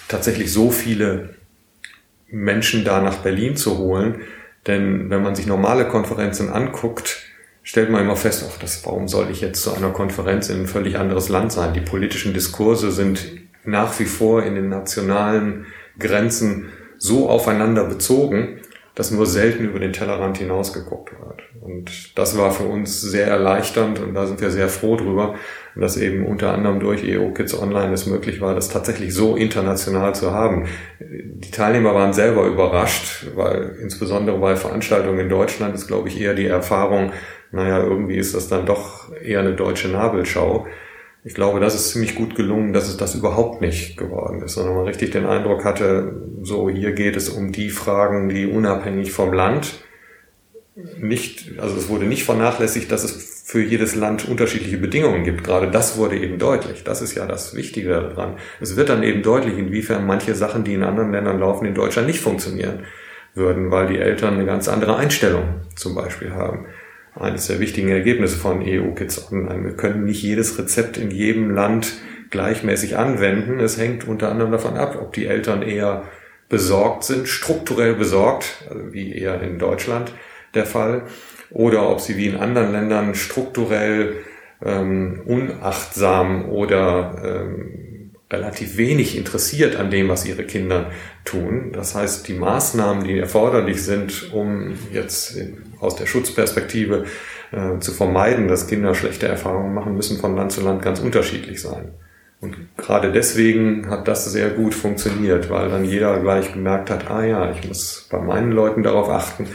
tatsächlich 0.08 0.52
so 0.52 0.72
viele 0.72 1.36
Menschen 2.26 2.84
da 2.84 3.00
nach 3.00 3.18
Berlin 3.18 3.54
zu 3.54 3.78
holen, 3.78 4.22
denn 4.66 5.10
wenn 5.10 5.22
man 5.22 5.36
sich 5.36 5.46
normale 5.46 5.86
Konferenzen 5.86 6.50
anguckt, 6.50 7.22
stellt 7.62 7.90
man 7.90 8.02
immer 8.02 8.16
fest, 8.16 8.44
ach, 8.48 8.58
das, 8.58 8.84
warum 8.84 9.06
soll 9.06 9.30
ich 9.30 9.40
jetzt 9.40 9.62
zu 9.62 9.72
einer 9.74 9.90
Konferenz 9.90 10.48
in 10.48 10.62
ein 10.62 10.66
völlig 10.66 10.98
anderes 10.98 11.28
Land 11.28 11.52
sein? 11.52 11.72
Die 11.72 11.80
politischen 11.80 12.34
Diskurse 12.34 12.90
sind 12.90 13.30
nach 13.64 13.96
wie 14.00 14.06
vor 14.06 14.42
in 14.42 14.56
den 14.56 14.68
nationalen 14.68 15.66
Grenzen 16.00 16.70
so 16.98 17.28
aufeinander 17.28 17.84
bezogen, 17.84 18.60
dass 18.94 19.10
nur 19.10 19.26
selten 19.26 19.64
über 19.64 19.78
den 19.78 19.92
Tellerrand 19.92 20.38
hinausgeguckt 20.38 21.12
wird. 21.12 21.42
Und 21.60 22.18
das 22.18 22.36
war 22.36 22.50
für 22.50 22.64
uns 22.64 23.00
sehr 23.00 23.26
erleichternd 23.26 24.00
und 24.00 24.14
da 24.14 24.26
sind 24.26 24.40
wir 24.40 24.50
sehr 24.50 24.68
froh 24.68 24.96
drüber, 24.96 25.36
dass 25.76 25.96
eben 25.96 26.26
unter 26.26 26.52
anderem 26.52 26.80
durch 26.80 27.02
EU 27.04 27.30
Kids 27.30 27.58
Online 27.58 27.92
es 27.92 28.06
möglich 28.06 28.40
war, 28.40 28.54
das 28.54 28.68
tatsächlich 28.68 29.14
so 29.14 29.36
international 29.36 30.14
zu 30.14 30.32
haben. 30.32 30.66
Die 31.00 31.50
Teilnehmer 31.50 31.94
waren 31.94 32.12
selber 32.12 32.46
überrascht, 32.46 33.26
weil 33.34 33.76
insbesondere 33.80 34.38
bei 34.38 34.56
Veranstaltungen 34.56 35.20
in 35.20 35.28
Deutschland 35.28 35.74
ist, 35.74 35.86
glaube 35.86 36.08
ich, 36.08 36.20
eher 36.20 36.34
die 36.34 36.46
Erfahrung, 36.46 37.12
naja, 37.52 37.82
irgendwie 37.82 38.16
ist 38.16 38.34
das 38.34 38.48
dann 38.48 38.66
doch 38.66 39.12
eher 39.22 39.40
eine 39.40 39.54
deutsche 39.54 39.88
Nabelschau. 39.88 40.66
Ich 41.24 41.34
glaube, 41.34 41.60
das 41.60 41.74
ist 41.74 41.90
ziemlich 41.90 42.16
gut 42.16 42.34
gelungen, 42.34 42.72
dass 42.72 42.88
es 42.88 42.96
das 42.96 43.14
überhaupt 43.14 43.60
nicht 43.60 43.96
geworden 43.96 44.42
ist, 44.42 44.54
sondern 44.54 44.74
man 44.74 44.86
richtig 44.86 45.12
den 45.12 45.24
Eindruck 45.24 45.64
hatte, 45.64 46.20
so 46.42 46.68
hier 46.68 46.92
geht 46.92 47.16
es 47.16 47.28
um 47.28 47.52
die 47.52 47.70
Fragen, 47.70 48.28
die 48.28 48.46
unabhängig 48.46 49.12
vom 49.12 49.32
Land 49.32 49.84
nicht, 50.98 51.58
also 51.58 51.76
es 51.76 51.88
wurde 51.88 52.06
nicht 52.06 52.24
vernachlässigt, 52.24 52.90
dass 52.90 53.04
es 53.04 53.42
für 53.44 53.62
jedes 53.62 53.94
Land 53.94 54.26
unterschiedliche 54.26 54.78
Bedingungen 54.78 55.24
gibt. 55.24 55.44
Gerade 55.44 55.70
das 55.70 55.98
wurde 55.98 56.16
eben 56.16 56.38
deutlich. 56.38 56.84
Das 56.84 57.02
ist 57.02 57.14
ja 57.14 57.26
das 57.26 57.54
Wichtige 57.54 57.90
daran. 57.90 58.36
Es 58.60 58.76
wird 58.76 58.88
dann 58.88 59.02
eben 59.02 59.22
deutlich, 59.22 59.58
inwiefern 59.58 60.06
manche 60.06 60.34
Sachen, 60.34 60.64
die 60.64 60.74
in 60.74 60.82
anderen 60.82 61.12
Ländern 61.12 61.38
laufen, 61.38 61.66
in 61.66 61.74
Deutschland 61.74 62.08
nicht 62.08 62.20
funktionieren 62.20 62.84
würden, 63.34 63.70
weil 63.70 63.88
die 63.88 63.98
Eltern 63.98 64.34
eine 64.34 64.46
ganz 64.46 64.68
andere 64.68 64.96
Einstellung 64.96 65.60
zum 65.76 65.94
Beispiel 65.94 66.32
haben. 66.32 66.66
Eines 67.14 67.46
der 67.46 67.60
wichtigen 67.60 67.88
Ergebnisse 67.88 68.36
von 68.36 68.62
EU 68.62 68.92
Kids 68.94 69.30
Online. 69.30 69.64
Wir 69.64 69.76
können 69.76 70.04
nicht 70.04 70.22
jedes 70.22 70.58
Rezept 70.58 70.96
in 70.96 71.10
jedem 71.10 71.50
Land 71.50 71.92
gleichmäßig 72.30 72.96
anwenden. 72.96 73.60
Es 73.60 73.78
hängt 73.78 74.08
unter 74.08 74.30
anderem 74.30 74.52
davon 74.52 74.76
ab, 74.76 74.98
ob 75.00 75.12
die 75.12 75.26
Eltern 75.26 75.62
eher 75.62 76.04
besorgt 76.48 77.04
sind, 77.04 77.28
strukturell 77.28 77.94
besorgt, 77.94 78.66
also 78.68 78.92
wie 78.92 79.14
eher 79.14 79.40
in 79.42 79.58
Deutschland, 79.58 80.12
der 80.54 80.66
Fall 80.66 81.02
oder 81.50 81.88
ob 81.88 82.00
sie 82.00 82.16
wie 82.16 82.26
in 82.26 82.36
anderen 82.36 82.72
Ländern 82.72 83.14
strukturell 83.14 84.16
ähm, 84.64 85.22
unachtsam 85.26 86.48
oder 86.48 87.22
ähm, 87.24 88.12
relativ 88.30 88.76
wenig 88.78 89.16
interessiert 89.16 89.76
an 89.76 89.90
dem, 89.90 90.08
was 90.08 90.24
ihre 90.24 90.44
Kinder 90.44 90.90
tun. 91.24 91.72
Das 91.72 91.94
heißt, 91.94 92.26
die 92.28 92.34
Maßnahmen, 92.34 93.04
die 93.04 93.18
erforderlich 93.18 93.82
sind, 93.82 94.32
um 94.32 94.78
jetzt 94.90 95.36
aus 95.82 95.96
der 95.96 96.06
Schutzperspektive 96.06 97.04
äh, 97.52 97.78
zu 97.80 97.92
vermeiden, 97.92 98.48
dass 98.48 98.66
Kinder 98.66 98.94
schlechte 98.94 99.28
Erfahrungen 99.28 99.74
machen, 99.74 99.96
müssen 99.96 100.18
von 100.18 100.36
Land 100.36 100.52
zu 100.52 100.62
Land 100.62 100.82
ganz 100.82 101.00
unterschiedlich 101.00 101.60
sein. 101.60 101.92
Und 102.40 102.56
gerade 102.76 103.12
deswegen 103.12 103.88
hat 103.88 104.08
das 104.08 104.24
sehr 104.24 104.50
gut 104.50 104.74
funktioniert, 104.74 105.48
weil 105.48 105.68
dann 105.68 105.84
jeder 105.84 106.18
gleich 106.18 106.52
gemerkt 106.52 106.90
hat, 106.90 107.08
ah 107.10 107.24
ja, 107.24 107.52
ich 107.52 107.66
muss 107.66 108.08
bei 108.10 108.18
meinen 108.18 108.50
Leuten 108.50 108.82
darauf 108.82 109.08
achten, 109.08 109.46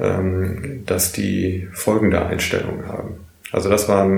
ähm, 0.00 0.82
dass 0.86 1.12
die 1.12 1.68
folgende 1.72 2.24
Einstellung 2.26 2.86
haben. 2.86 3.26
Also 3.52 3.70
das 3.70 3.88
war, 3.88 4.08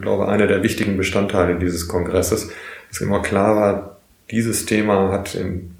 glaube 0.00 0.24
ich, 0.24 0.30
einer 0.30 0.46
der 0.46 0.62
wichtigen 0.62 0.96
Bestandteile 0.96 1.58
dieses 1.58 1.88
Kongresses, 1.88 2.50
dass 2.88 3.00
immer 3.00 3.20
klar 3.20 3.56
war, 3.56 4.00
dieses 4.30 4.66
Thema 4.66 5.10
hat 5.10 5.34
in 5.34 5.75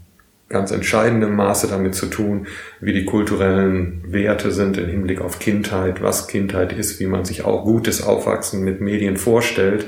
ganz 0.48 0.70
entscheidendem 0.70 1.34
Maße 1.34 1.66
damit 1.68 1.94
zu 1.94 2.06
tun, 2.06 2.46
wie 2.80 2.92
die 2.92 3.04
kulturellen 3.04 4.04
Werte 4.06 4.52
sind 4.52 4.78
im 4.78 4.88
Hinblick 4.88 5.20
auf 5.20 5.38
Kindheit, 5.38 6.02
was 6.02 6.28
Kindheit 6.28 6.72
ist, 6.72 7.00
wie 7.00 7.06
man 7.06 7.24
sich 7.24 7.44
auch 7.44 7.64
gutes 7.64 8.02
Aufwachsen 8.02 8.62
mit 8.62 8.80
Medien 8.80 9.16
vorstellt, 9.16 9.86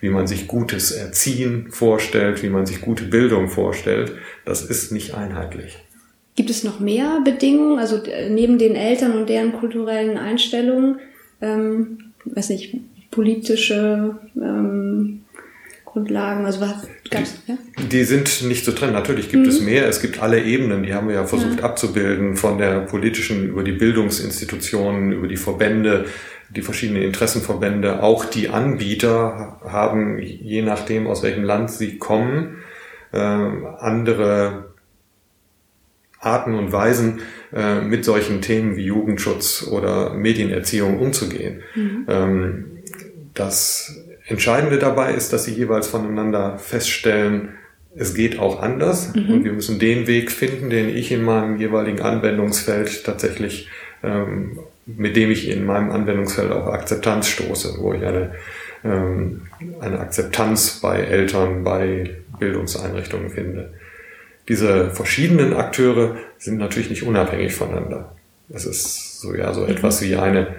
wie 0.00 0.08
man 0.08 0.26
sich 0.26 0.48
gutes 0.48 0.90
Erziehen 0.90 1.68
vorstellt, 1.70 2.42
wie 2.42 2.48
man 2.48 2.66
sich 2.66 2.80
gute 2.80 3.04
Bildung 3.04 3.48
vorstellt. 3.48 4.12
Das 4.44 4.62
ist 4.62 4.90
nicht 4.90 5.14
einheitlich. 5.14 5.78
Gibt 6.34 6.50
es 6.50 6.64
noch 6.64 6.80
mehr 6.80 7.20
Bedingungen, 7.24 7.78
also 7.78 8.02
äh, 8.04 8.30
neben 8.30 8.58
den 8.58 8.74
Eltern 8.74 9.12
und 9.12 9.28
deren 9.28 9.52
kulturellen 9.52 10.16
Einstellungen, 10.16 10.98
ähm, 11.40 12.12
weiß 12.24 12.50
nicht, 12.50 12.76
politische 13.10 14.16
ähm, 14.36 15.19
Grundlagen, 15.92 16.46
also 16.46 16.60
was 16.60 16.86
gab's, 17.10 17.42
die, 17.46 17.52
ja? 17.52 17.58
die 17.90 18.04
sind 18.04 18.44
nicht 18.44 18.64
zu 18.64 18.72
trennen. 18.72 18.92
Natürlich 18.92 19.28
gibt 19.28 19.44
mhm. 19.44 19.48
es 19.48 19.60
mehr. 19.60 19.88
Es 19.88 20.00
gibt 20.00 20.22
alle 20.22 20.42
Ebenen, 20.42 20.84
die 20.84 20.94
haben 20.94 21.08
wir 21.08 21.16
ja 21.16 21.26
versucht 21.26 21.58
ja. 21.58 21.64
abzubilden, 21.64 22.36
von 22.36 22.58
der 22.58 22.80
politischen 22.80 23.48
über 23.48 23.64
die 23.64 23.72
Bildungsinstitutionen, 23.72 25.12
über 25.12 25.26
die 25.26 25.36
Verbände, 25.36 26.06
die 26.50 26.62
verschiedenen 26.62 27.02
Interessenverbände. 27.02 28.02
Auch 28.02 28.24
die 28.24 28.50
Anbieter 28.50 29.60
haben, 29.64 30.18
je 30.18 30.62
nachdem 30.62 31.08
aus 31.08 31.24
welchem 31.24 31.42
Land 31.42 31.72
sie 31.72 31.98
kommen, 31.98 32.58
äh, 33.12 33.18
andere 33.18 34.70
Arten 36.20 36.54
und 36.54 36.70
Weisen, 36.70 37.20
äh, 37.52 37.80
mit 37.80 38.04
solchen 38.04 38.42
Themen 38.42 38.76
wie 38.76 38.84
Jugendschutz 38.84 39.66
oder 39.66 40.14
Medienerziehung 40.14 41.00
umzugehen. 41.00 41.62
Mhm. 41.74 42.06
Ähm, 42.08 42.64
das 43.34 43.96
Entscheidende 44.30 44.78
dabei 44.78 45.12
ist, 45.12 45.32
dass 45.32 45.44
sie 45.44 45.52
jeweils 45.52 45.88
voneinander 45.88 46.56
feststellen, 46.58 47.50
es 47.96 48.14
geht 48.14 48.38
auch 48.38 48.62
anders 48.62 49.12
mhm. 49.12 49.28
und 49.28 49.44
wir 49.44 49.52
müssen 49.52 49.80
den 49.80 50.06
Weg 50.06 50.30
finden, 50.30 50.70
den 50.70 50.88
ich 50.88 51.10
in 51.10 51.24
meinem 51.24 51.58
jeweiligen 51.58 52.00
Anwendungsfeld 52.00 53.04
tatsächlich, 53.04 53.68
ähm, 54.04 54.60
mit 54.86 55.16
dem 55.16 55.32
ich 55.32 55.48
in 55.48 55.66
meinem 55.66 55.90
Anwendungsfeld 55.90 56.52
auf 56.52 56.68
Akzeptanz 56.68 57.26
stoße, 57.26 57.78
wo 57.78 57.92
ich 57.92 58.04
eine, 58.04 58.30
ähm, 58.84 59.42
eine 59.80 59.98
Akzeptanz 59.98 60.78
bei 60.80 61.00
Eltern, 61.00 61.64
bei 61.64 62.16
Bildungseinrichtungen 62.38 63.30
finde. 63.30 63.72
Diese 64.48 64.90
verschiedenen 64.90 65.54
Akteure 65.54 66.16
sind 66.38 66.58
natürlich 66.58 66.90
nicht 66.90 67.02
unabhängig 67.02 67.52
voneinander. 67.52 68.14
Es 68.48 68.64
ist 68.64 69.20
so 69.20 69.34
ja 69.34 69.52
so 69.52 69.62
mhm. 69.62 69.70
etwas 69.70 70.02
wie 70.02 70.14
eine 70.14 70.54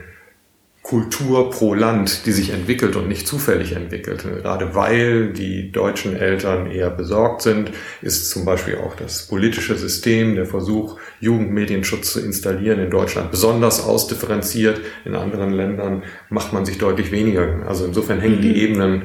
Kultur 0.81 1.51
pro 1.51 1.75
Land, 1.75 2.25
die 2.25 2.31
sich 2.31 2.49
entwickelt 2.49 2.95
und 2.95 3.07
nicht 3.07 3.27
zufällig 3.27 3.73
entwickelt. 3.73 4.23
Gerade 4.23 4.73
weil 4.73 5.31
die 5.31 5.71
deutschen 5.71 6.15
Eltern 6.15 6.69
eher 6.71 6.89
besorgt 6.89 7.43
sind, 7.43 7.71
ist 8.01 8.31
zum 8.31 8.45
Beispiel 8.45 8.77
auch 8.77 8.95
das 8.95 9.27
politische 9.27 9.75
System, 9.75 10.35
der 10.35 10.47
Versuch, 10.47 10.97
Jugendmedienschutz 11.19 12.13
zu 12.13 12.19
installieren 12.19 12.79
in 12.79 12.89
Deutschland 12.89 13.29
besonders 13.29 13.83
ausdifferenziert. 13.83 14.81
In 15.05 15.15
anderen 15.15 15.51
Ländern 15.51 16.03
macht 16.29 16.51
man 16.51 16.65
sich 16.65 16.79
deutlich 16.79 17.11
weniger. 17.11 17.67
Also 17.67 17.85
insofern 17.85 18.19
hängen 18.19 18.41
die 18.41 18.49
mhm. 18.49 18.55
Ebenen 18.55 19.01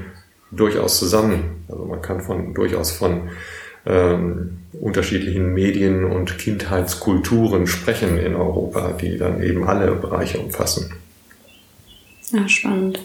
durchaus 0.50 0.98
zusammen. 0.98 1.64
Also 1.68 1.84
man 1.84 2.00
kann 2.00 2.22
von 2.22 2.54
durchaus 2.54 2.90
von 2.90 3.28
ähm, 3.84 4.58
unterschiedlichen 4.80 5.52
Medien 5.52 6.04
und 6.04 6.38
Kindheitskulturen 6.38 7.66
sprechen 7.66 8.18
in 8.18 8.34
Europa, 8.34 8.92
die 8.92 9.18
dann 9.18 9.42
eben 9.42 9.68
alle 9.68 9.92
Bereiche 9.92 10.38
umfassen. 10.38 10.92
Ja, 12.32 12.48
spannend. 12.48 13.00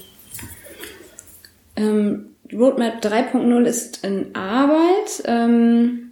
Ähm, 1.76 2.36
Roadmap 2.52 3.04
3.0 3.04 3.64
ist 3.66 4.04
in 4.04 4.36
Arbeit. 4.36 5.24
Ähm, 5.26 6.12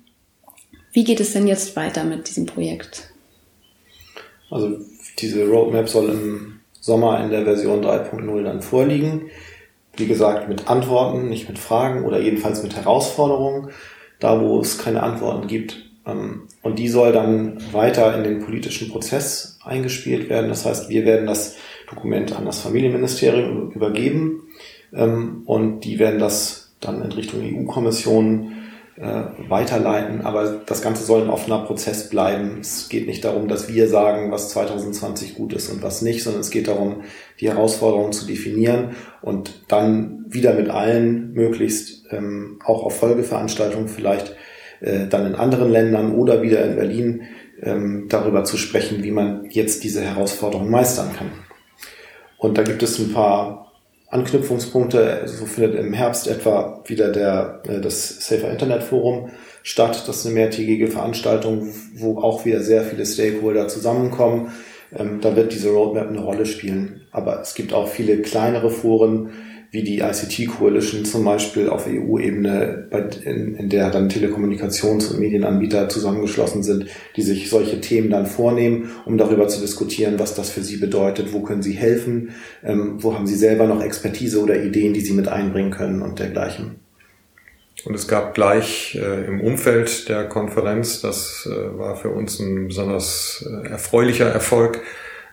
wie 0.92 1.04
geht 1.04 1.20
es 1.20 1.34
denn 1.34 1.48
jetzt 1.48 1.76
weiter 1.76 2.04
mit 2.04 2.28
diesem 2.28 2.46
Projekt? 2.46 3.12
Also 4.50 4.80
diese 5.20 5.48
Roadmap 5.48 5.90
soll 5.90 6.10
im 6.10 6.60
Sommer 6.80 7.24
in 7.24 7.30
der 7.30 7.44
Version 7.44 7.84
3.0 7.84 8.44
dann 8.44 8.62
vorliegen. 8.62 9.30
Wie 9.96 10.08
gesagt, 10.08 10.48
mit 10.48 10.70
Antworten, 10.70 11.30
nicht 11.30 11.50
mit 11.50 11.60
Fragen 11.60 12.06
oder 12.06 12.20
jedenfalls 12.20 12.64
mit 12.64 12.76
Herausforderungen, 12.76 13.70
da 14.20 14.40
wo 14.40 14.60
es 14.62 14.78
keine 14.78 15.04
Antworten 15.04 15.48
gibt. 15.48 15.90
Ähm, 16.06 16.48
und 16.62 16.80
die 16.80 16.88
soll 16.88 17.12
dann 17.12 17.62
weiter 17.74 18.16
in 18.18 18.24
den 18.24 18.44
politischen 18.44 18.90
Prozess 18.90 19.60
eingespielt 19.64 20.30
werden. 20.30 20.50
Das 20.50 20.66
heißt, 20.66 20.90
wir 20.90 21.06
werden 21.06 21.28
das 21.28 21.58
Dokument 21.90 22.36
an 22.36 22.46
das 22.46 22.60
Familienministerium 22.60 23.72
übergeben 23.72 24.44
ähm, 24.94 25.44
und 25.46 25.82
die 25.82 26.00
werden 26.00 26.20
das 26.20 26.74
dann 26.80 27.02
in 27.02 27.12
Richtung 27.12 27.42
EU-Kommission 27.42 28.54
äh, 29.00 29.24
weiterleiten. 29.48 30.22
Aber 30.22 30.62
das 30.66 30.82
Ganze 30.82 31.04
soll 31.04 31.24
ein 31.24 31.30
offener 31.30 31.60
Prozess 31.60 32.10
bleiben. 32.10 32.60
Es 32.62 32.90
geht 32.90 33.08
nicht 33.08 33.24
darum, 33.24 33.48
dass 33.48 33.68
wir 33.68 33.88
sagen, 33.88 34.32
was 34.32 34.50
2020 34.50 35.36
gut 35.36 35.54
ist 35.54 35.70
und 35.70 35.82
was 35.82 36.02
nicht, 36.02 36.24
sondern 36.24 36.42
es 36.42 36.50
geht 36.50 36.68
darum, 36.68 37.04
die 37.40 37.50
Herausforderungen 37.50 38.14
zu 38.14 38.26
definieren 38.26 38.96
und 39.22 39.64
dann 39.68 40.26
wieder 40.28 40.54
mit 40.54 40.70
allen 40.70 41.34
möglichst 41.34 42.12
ähm, 42.12 42.60
auch 42.64 42.84
auf 42.84 42.98
Folgeveranstaltungen 42.98 43.88
vielleicht 43.88 44.36
äh, 44.82 45.08
dann 45.08 45.26
in 45.26 45.36
anderen 45.36 45.72
Ländern 45.72 46.14
oder 46.14 46.42
wieder 46.42 46.64
in 46.66 46.76
Berlin 46.76 47.22
ähm, 47.62 48.08
darüber 48.10 48.44
zu 48.44 48.58
sprechen, 48.58 49.04
wie 49.04 49.12
man 49.12 49.46
jetzt 49.50 49.84
diese 49.84 50.02
Herausforderungen 50.02 50.72
meistern 50.72 51.14
kann. 51.18 51.49
Und 52.40 52.58
da 52.58 52.64
gibt 52.64 52.82
es 52.82 52.98
ein 52.98 53.14
paar 53.14 53.72
Anknüpfungspunkte. 54.08 55.22
So 55.26 55.46
findet 55.46 55.76
im 55.76 55.94
Herbst 55.94 56.28
etwa 56.28 56.82
wieder 56.86 57.12
der, 57.12 57.62
äh, 57.68 57.80
das 57.80 58.26
Safer 58.26 58.50
Internet 58.50 58.82
Forum 58.82 59.30
statt. 59.62 60.04
Das 60.08 60.18
ist 60.18 60.26
eine 60.26 60.36
mehrtägige 60.36 60.88
Veranstaltung, 60.88 61.70
wo 61.96 62.18
auch 62.20 62.46
wieder 62.46 62.62
sehr 62.62 62.84
viele 62.84 63.06
Stakeholder 63.06 63.68
zusammenkommen. 63.68 64.54
Ähm, 64.98 65.20
da 65.22 65.36
wird 65.36 65.54
diese 65.54 65.70
Roadmap 65.70 66.08
eine 66.08 66.22
Rolle 66.22 66.46
spielen. 66.46 67.02
Aber 67.12 67.42
es 67.42 67.54
gibt 67.54 67.74
auch 67.74 67.88
viele 67.88 68.22
kleinere 68.22 68.72
Foren, 68.72 69.32
wie 69.72 69.84
die 69.84 70.00
ICT 70.00 70.48
Coalition 70.48 71.06
zum 71.06 71.24
Beispiel 71.24 71.70
auf 71.70 71.86
EU-Ebene, 71.88 72.88
in, 73.24 73.56
in 73.56 73.70
der 73.70 73.92
dann 73.92 74.10
Telekommunikations- 74.10 75.12
und 75.12 75.20
Medienanbieter 75.20 75.90
zusammengeschlossen 75.90 76.64
sind, 76.64 76.88
die 77.16 77.22
sich 77.22 77.50
solche 77.50 77.80
Themen 77.80 78.10
dann 78.10 78.26
vornehmen, 78.26 78.90
um 79.06 79.18
darüber 79.18 79.48
zu 79.48 79.62
diskutieren, 79.62 80.18
was 80.18 80.34
das 80.34 80.50
für 80.50 80.64
sie 80.64 80.78
bedeutet, 80.78 81.34
wo 81.34 81.42
können 81.42 81.62
sie 81.62 81.74
helfen, 81.74 82.32
ähm, 82.64 82.96
wo 82.98 83.14
haben 83.14 83.28
sie 83.28 83.36
selber 83.36 83.68
noch 83.68 83.84
Expertise 83.84 84.42
oder 84.42 84.62
Ideen, 84.62 84.94
die 84.94 85.02
sie 85.02 85.14
mit 85.14 85.28
einbringen 85.28 85.72
können 85.72 86.02
und 86.02 86.18
dergleichen. 86.18 86.80
Und 87.86 87.96
es 87.96 88.08
gab 88.08 88.34
gleich 88.34 88.98
äh, 89.02 89.26
im 89.26 89.40
Umfeld 89.40 90.10
der 90.10 90.26
Konferenz, 90.26 91.02
das 91.02 91.48
äh, 91.50 91.78
war 91.78 91.96
für 91.96 92.10
uns 92.10 92.40
ein 92.40 92.68
besonders 92.68 93.46
äh, 93.48 93.70
erfreulicher 93.70 94.28
Erfolg, 94.28 94.82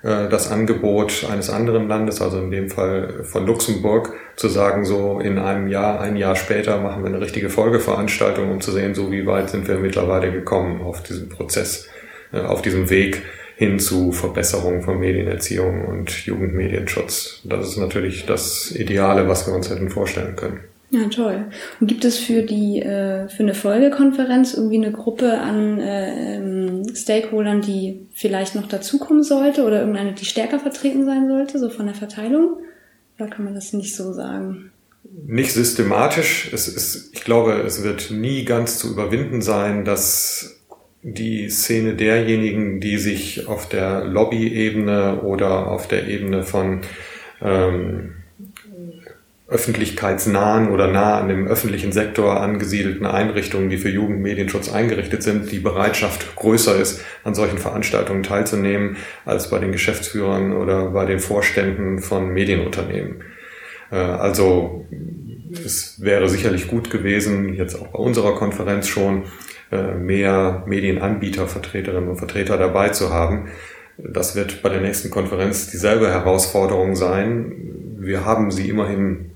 das 0.02 0.50
Angebot 0.50 1.26
eines 1.30 1.50
anderen 1.50 1.88
Landes, 1.88 2.20
also 2.20 2.38
in 2.38 2.50
dem 2.50 2.70
Fall 2.70 3.24
von 3.24 3.46
Luxemburg, 3.46 4.12
zu 4.36 4.48
sagen, 4.48 4.84
so 4.84 5.18
in 5.20 5.38
einem 5.38 5.68
Jahr, 5.68 6.00
ein 6.00 6.16
Jahr 6.16 6.36
später 6.36 6.80
machen 6.80 7.02
wir 7.02 7.08
eine 7.08 7.20
richtige 7.20 7.48
Folgeveranstaltung, 7.48 8.50
um 8.50 8.60
zu 8.60 8.70
sehen, 8.72 8.94
so 8.94 9.10
wie 9.10 9.26
weit 9.26 9.50
sind 9.50 9.66
wir 9.66 9.78
mittlerweile 9.78 10.30
gekommen 10.30 10.82
auf 10.82 11.02
diesem 11.02 11.28
Prozess, 11.28 11.88
äh, 12.32 12.40
auf 12.40 12.62
diesem 12.62 12.90
Weg 12.90 13.22
hin 13.56 13.78
zu 13.78 14.12
Verbesserung 14.12 14.82
von 14.82 15.00
Medienerziehung 15.00 15.86
und 15.86 16.26
Jugendmedienschutz. 16.26 17.40
Das 17.44 17.66
ist 17.66 17.78
natürlich 17.78 18.26
das 18.26 18.70
Ideale, 18.70 19.28
was 19.28 19.46
wir 19.46 19.54
uns 19.54 19.70
hätten 19.70 19.88
vorstellen 19.88 20.36
können. 20.36 20.60
Ja, 20.90 21.08
toll. 21.08 21.46
Und 21.80 21.88
gibt 21.88 22.04
es 22.04 22.16
für 22.16 22.42
die 22.42 22.80
äh, 22.80 23.28
für 23.28 23.42
eine 23.42 23.54
Folgekonferenz 23.54 24.54
irgendwie 24.54 24.76
eine 24.76 24.92
Gruppe 24.92 25.38
an 25.40 25.80
äh, 25.80 26.36
ähm, 26.36 26.94
Stakeholdern, 26.94 27.60
die 27.60 28.06
vielleicht 28.14 28.54
noch 28.54 28.68
dazukommen 28.68 29.24
sollte 29.24 29.64
oder 29.64 29.80
irgendeine, 29.80 30.12
die 30.12 30.24
stärker 30.24 30.60
vertreten 30.60 31.04
sein 31.04 31.28
sollte, 31.28 31.58
so 31.58 31.70
von 31.70 31.86
der 31.86 31.94
Verteilung? 31.96 32.58
Oder 33.18 33.28
kann 33.28 33.44
man 33.44 33.54
das 33.54 33.72
nicht 33.72 33.96
so 33.96 34.12
sagen? 34.12 34.70
Nicht 35.26 35.52
systematisch. 35.52 36.50
Es 36.52 36.68
ist, 36.68 37.10
ich 37.14 37.24
glaube, 37.24 37.54
es 37.66 37.82
wird 37.82 38.10
nie 38.10 38.44
ganz 38.44 38.78
zu 38.78 38.90
überwinden 38.90 39.42
sein, 39.42 39.84
dass 39.84 40.60
die 41.02 41.48
Szene 41.48 41.94
derjenigen, 41.94 42.80
die 42.80 42.98
sich 42.98 43.46
auf 43.46 43.68
der 43.68 44.04
Lobby-Ebene 44.04 45.22
oder 45.22 45.68
auf 45.68 45.88
der 45.88 46.08
Ebene 46.08 46.42
von 46.42 46.80
ähm, 47.40 48.14
öffentlichkeitsnahen 49.48 50.70
oder 50.70 50.88
nah 50.88 51.20
an 51.20 51.28
dem 51.28 51.46
öffentlichen 51.46 51.92
Sektor 51.92 52.40
angesiedelten 52.40 53.06
Einrichtungen, 53.06 53.70
die 53.70 53.78
für 53.78 53.88
Jugendmedienschutz 53.88 54.72
eingerichtet 54.72 55.22
sind, 55.22 55.52
die 55.52 55.60
Bereitschaft 55.60 56.34
größer 56.34 56.76
ist, 56.76 57.00
an 57.22 57.34
solchen 57.34 57.58
Veranstaltungen 57.58 58.24
teilzunehmen, 58.24 58.96
als 59.24 59.48
bei 59.48 59.60
den 59.60 59.70
Geschäftsführern 59.70 60.52
oder 60.52 60.90
bei 60.90 61.04
den 61.04 61.20
Vorständen 61.20 62.00
von 62.00 62.28
Medienunternehmen. 62.30 63.22
Äh, 63.92 63.96
also 63.96 64.84
es 65.64 66.02
wäre 66.02 66.28
sicherlich 66.28 66.66
gut 66.66 66.90
gewesen, 66.90 67.54
jetzt 67.54 67.80
auch 67.80 67.86
bei 67.86 67.98
unserer 68.00 68.34
Konferenz 68.34 68.88
schon, 68.88 69.24
äh, 69.70 69.94
mehr 69.94 70.64
Medienanbieter, 70.66 71.46
Vertreterinnen 71.46 72.08
und 72.08 72.16
Vertreter 72.16 72.56
dabei 72.56 72.88
zu 72.88 73.12
haben. 73.12 73.48
Das 73.96 74.34
wird 74.34 74.62
bei 74.62 74.68
der 74.68 74.80
nächsten 74.80 75.10
Konferenz 75.10 75.70
dieselbe 75.70 76.08
Herausforderung 76.08 76.96
sein. 76.96 77.52
Wir 77.98 78.24
haben 78.24 78.50
sie 78.50 78.68
immerhin 78.68 79.30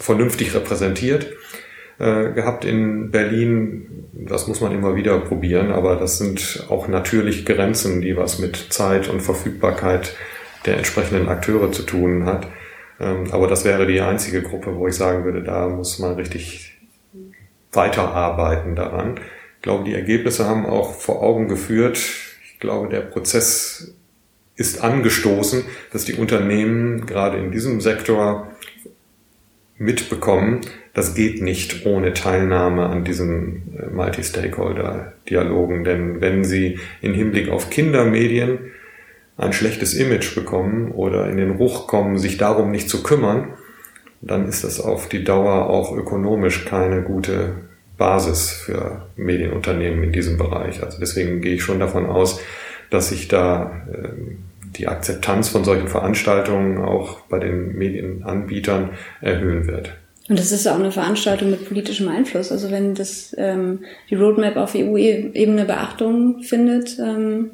vernünftig 0.00 0.54
repräsentiert 0.54 1.32
äh, 1.98 2.32
gehabt 2.32 2.64
in 2.64 3.10
Berlin. 3.10 4.06
Das 4.12 4.48
muss 4.48 4.60
man 4.60 4.72
immer 4.72 4.96
wieder 4.96 5.18
probieren, 5.20 5.70
aber 5.70 5.96
das 5.96 6.18
sind 6.18 6.66
auch 6.68 6.88
natürlich 6.88 7.46
Grenzen, 7.46 8.00
die 8.00 8.16
was 8.16 8.38
mit 8.38 8.56
Zeit 8.56 9.08
und 9.08 9.20
Verfügbarkeit 9.20 10.16
der 10.66 10.78
entsprechenden 10.78 11.28
Akteure 11.28 11.70
zu 11.72 11.82
tun 11.82 12.24
hat. 12.26 12.46
Ähm, 12.98 13.26
aber 13.30 13.46
das 13.46 13.64
wäre 13.64 13.86
die 13.86 14.00
einzige 14.00 14.42
Gruppe, 14.42 14.76
wo 14.76 14.88
ich 14.88 14.94
sagen 14.94 15.24
würde, 15.24 15.42
da 15.42 15.68
muss 15.68 15.98
man 15.98 16.14
richtig 16.14 16.78
weiterarbeiten 17.72 18.74
daran. 18.74 19.20
Ich 19.56 19.62
glaube, 19.62 19.84
die 19.84 19.94
Ergebnisse 19.94 20.46
haben 20.46 20.66
auch 20.66 20.94
vor 20.94 21.22
Augen 21.22 21.48
geführt. 21.48 21.98
Ich 21.98 22.58
glaube, 22.60 22.88
der 22.88 23.00
Prozess 23.00 23.94
ist 24.56 24.82
angestoßen, 24.82 25.64
dass 25.92 26.04
die 26.04 26.14
Unternehmen 26.14 27.06
gerade 27.06 27.38
in 27.38 27.50
diesem 27.50 27.80
Sektor 27.80 28.50
mitbekommen, 29.80 30.60
das 30.92 31.14
geht 31.14 31.40
nicht 31.40 31.86
ohne 31.86 32.12
Teilnahme 32.12 32.86
an 32.86 33.02
diesen 33.02 33.76
äh, 33.76 33.86
Multi-Stakeholder-Dialogen. 33.86 35.84
Denn 35.84 36.20
wenn 36.20 36.44
Sie 36.44 36.78
in 37.00 37.14
Hinblick 37.14 37.48
auf 37.48 37.70
Kindermedien 37.70 38.58
ein 39.38 39.54
schlechtes 39.54 39.94
Image 39.94 40.34
bekommen 40.34 40.92
oder 40.92 41.30
in 41.30 41.38
den 41.38 41.52
Ruch 41.52 41.86
kommen, 41.86 42.18
sich 42.18 42.36
darum 42.36 42.70
nicht 42.70 42.90
zu 42.90 43.02
kümmern, 43.02 43.54
dann 44.20 44.46
ist 44.46 44.64
das 44.64 44.80
auf 44.80 45.08
die 45.08 45.24
Dauer 45.24 45.70
auch 45.70 45.96
ökonomisch 45.96 46.66
keine 46.66 47.00
gute 47.00 47.54
Basis 47.96 48.50
für 48.50 49.06
Medienunternehmen 49.16 50.04
in 50.04 50.12
diesem 50.12 50.36
Bereich. 50.36 50.82
Also 50.82 50.98
deswegen 51.00 51.40
gehe 51.40 51.54
ich 51.54 51.62
schon 51.62 51.80
davon 51.80 52.04
aus, 52.04 52.40
dass 52.90 53.08
sich 53.08 53.28
da 53.28 53.86
ähm, 53.94 54.38
die 54.76 54.88
Akzeptanz 54.88 55.48
von 55.48 55.64
solchen 55.64 55.88
Veranstaltungen 55.88 56.78
auch 56.78 57.20
bei 57.22 57.38
den 57.38 57.76
Medienanbietern 57.76 58.90
erhöhen 59.20 59.66
wird. 59.66 59.92
Und 60.28 60.38
das 60.38 60.52
ist 60.52 60.68
auch 60.68 60.78
eine 60.78 60.92
Veranstaltung 60.92 61.50
mit 61.50 61.66
politischem 61.66 62.08
Einfluss. 62.08 62.52
Also 62.52 62.70
wenn 62.70 62.94
das 62.94 63.34
ähm, 63.36 63.80
die 64.08 64.14
Roadmap 64.14 64.56
auf 64.56 64.76
EU-Ebene 64.76 65.64
Beachtung 65.64 66.42
findet, 66.42 66.98
ähm, 67.00 67.50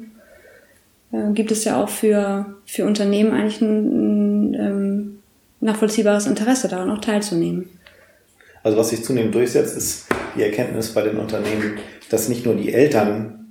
äh, 1.11 1.31
gibt 1.33 1.51
es 1.51 1.63
ja 1.63 1.81
auch 1.81 1.89
für, 1.89 2.45
für 2.65 2.85
Unternehmen 2.85 3.31
eigentlich 3.31 3.61
ein, 3.61 4.51
ein 4.51 4.53
ähm, 4.53 5.19
nachvollziehbares 5.59 6.27
Interesse 6.27 6.67
daran, 6.67 6.91
auch 6.91 7.01
teilzunehmen. 7.01 7.67
Also 8.61 8.77
was 8.77 8.89
sich 8.89 9.03
zunehmend 9.03 9.33
durchsetzt, 9.33 9.75
ist 9.75 10.05
die 10.35 10.43
Erkenntnis 10.43 10.93
bei 10.93 11.01
den 11.01 11.17
Unternehmen, 11.17 11.79
dass 12.11 12.29
nicht 12.29 12.45
nur 12.45 12.55
die 12.55 12.73
Eltern 12.73 13.46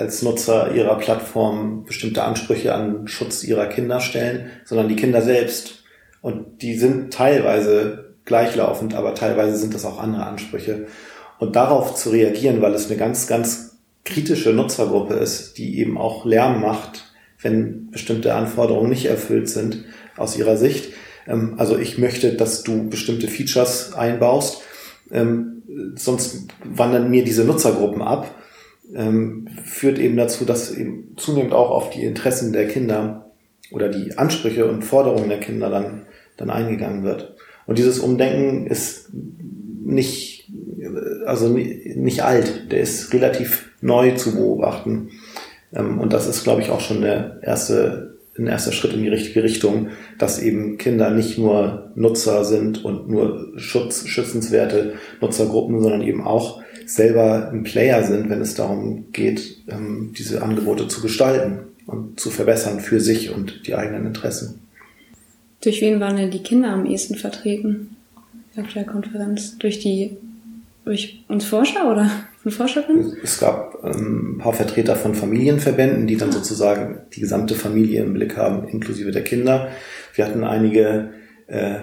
als 0.00 0.22
Nutzer 0.22 0.74
ihrer 0.74 0.96
Plattform 0.96 1.84
bestimmte 1.84 2.22
Ansprüche 2.24 2.74
an 2.74 3.06
Schutz 3.06 3.44
ihrer 3.44 3.66
Kinder 3.66 4.00
stellen, 4.00 4.50
sondern 4.64 4.88
die 4.88 4.96
Kinder 4.96 5.20
selbst. 5.20 5.84
Und 6.22 6.62
die 6.62 6.74
sind 6.74 7.12
teilweise 7.12 8.14
gleichlaufend, 8.24 8.94
aber 8.94 9.14
teilweise 9.14 9.56
sind 9.56 9.74
das 9.74 9.84
auch 9.84 10.00
andere 10.00 10.26
Ansprüche. 10.26 10.86
Und 11.38 11.56
darauf 11.56 11.94
zu 11.94 12.10
reagieren, 12.10 12.62
weil 12.62 12.74
es 12.74 12.86
eine 12.88 12.96
ganz, 12.96 13.26
ganz 13.26 13.78
kritische 14.04 14.52
Nutzergruppe 14.52 15.14
ist, 15.14 15.58
die 15.58 15.78
eben 15.78 15.98
auch 15.98 16.24
Lärm 16.24 16.60
macht, 16.60 17.12
wenn 17.42 17.90
bestimmte 17.90 18.34
Anforderungen 18.34 18.90
nicht 18.90 19.06
erfüllt 19.06 19.48
sind 19.48 19.84
aus 20.16 20.36
ihrer 20.36 20.56
Sicht. 20.56 20.92
Ähm, 21.26 21.54
also 21.58 21.78
ich 21.78 21.98
möchte, 21.98 22.34
dass 22.34 22.62
du 22.62 22.88
bestimmte 22.88 23.28
Features 23.28 23.94
einbaust, 23.94 24.62
ähm, 25.10 25.62
sonst 25.94 26.48
wandern 26.64 27.10
mir 27.10 27.24
diese 27.24 27.44
Nutzergruppen 27.44 28.02
ab 28.02 28.34
ähm, 28.94 29.48
führt 29.64 29.98
eben 29.98 30.16
dazu, 30.16 30.44
dass 30.44 30.74
eben 30.74 31.14
zunehmend 31.16 31.52
auch 31.52 31.70
auf 31.70 31.90
die 31.90 32.04
Interessen 32.04 32.52
der 32.52 32.68
Kinder 32.68 33.30
oder 33.70 33.88
die 33.88 34.18
Ansprüche 34.18 34.66
und 34.66 34.82
Forderungen 34.82 35.28
der 35.28 35.40
Kinder 35.40 35.70
dann, 35.70 36.06
dann 36.36 36.50
eingegangen 36.50 37.04
wird. 37.04 37.36
Und 37.66 37.78
dieses 37.78 38.00
Umdenken 38.00 38.66
ist 38.66 39.10
nicht, 39.12 40.50
also 41.26 41.48
nicht 41.48 42.22
alt, 42.22 42.72
der 42.72 42.80
ist 42.80 43.12
relativ 43.12 43.70
neu 43.80 44.12
zu 44.12 44.34
beobachten. 44.34 45.10
Ähm, 45.72 45.98
und 46.00 46.12
das 46.12 46.26
ist, 46.26 46.44
glaube 46.44 46.62
ich, 46.62 46.70
auch 46.70 46.80
schon 46.80 47.02
der 47.02 47.40
erste, 47.42 48.18
ein 48.38 48.46
erster 48.46 48.72
Schritt 48.72 48.94
in 48.94 49.02
die 49.02 49.08
richtige 49.08 49.42
Richtung, 49.42 49.88
dass 50.18 50.40
eben 50.40 50.78
Kinder 50.78 51.10
nicht 51.10 51.38
nur 51.38 51.92
Nutzer 51.94 52.44
sind 52.44 52.84
und 52.84 53.08
nur 53.08 53.52
Schutz, 53.56 54.06
schützenswerte 54.06 54.94
Nutzergruppen, 55.20 55.80
sondern 55.80 56.02
eben 56.02 56.24
auch 56.24 56.62
selber 56.90 57.50
ein 57.52 57.62
Player 57.62 58.02
sind, 58.02 58.28
wenn 58.30 58.40
es 58.40 58.54
darum 58.54 59.12
geht, 59.12 59.58
ähm, 59.68 60.12
diese 60.18 60.42
Angebote 60.42 60.88
zu 60.88 61.00
gestalten 61.00 61.58
und 61.86 62.18
zu 62.18 62.30
verbessern 62.30 62.80
für 62.80 63.00
sich 63.00 63.30
und 63.30 63.66
die 63.66 63.76
eigenen 63.76 64.06
Interessen. 64.06 64.60
Durch 65.62 65.80
wen 65.82 66.00
waren 66.00 66.16
denn 66.16 66.30
die 66.30 66.42
Kinder 66.42 66.70
am 66.70 66.86
ehesten 66.86 67.14
vertreten 67.14 67.96
auf 68.56 68.72
der 68.72 68.84
Konferenz? 68.84 69.56
Durch 69.58 69.78
die, 69.78 70.16
durch 70.84 71.22
uns 71.28 71.44
Forscher 71.44 71.90
oder 71.90 72.10
von 72.42 72.50
Forscherinnen? 72.50 73.18
Es 73.22 73.38
gab 73.38 73.78
ähm, 73.84 74.36
ein 74.36 74.38
paar 74.38 74.54
Vertreter 74.54 74.96
von 74.96 75.14
Familienverbänden, 75.14 76.08
die 76.08 76.16
dann 76.16 76.32
sozusagen 76.32 77.02
die 77.14 77.20
gesamte 77.20 77.54
Familie 77.54 78.02
im 78.02 78.14
Blick 78.14 78.36
haben, 78.36 78.66
inklusive 78.66 79.12
der 79.12 79.22
Kinder. 79.22 79.68
Wir 80.14 80.26
hatten 80.26 80.42
einige 80.42 81.10
äh, 81.46 81.76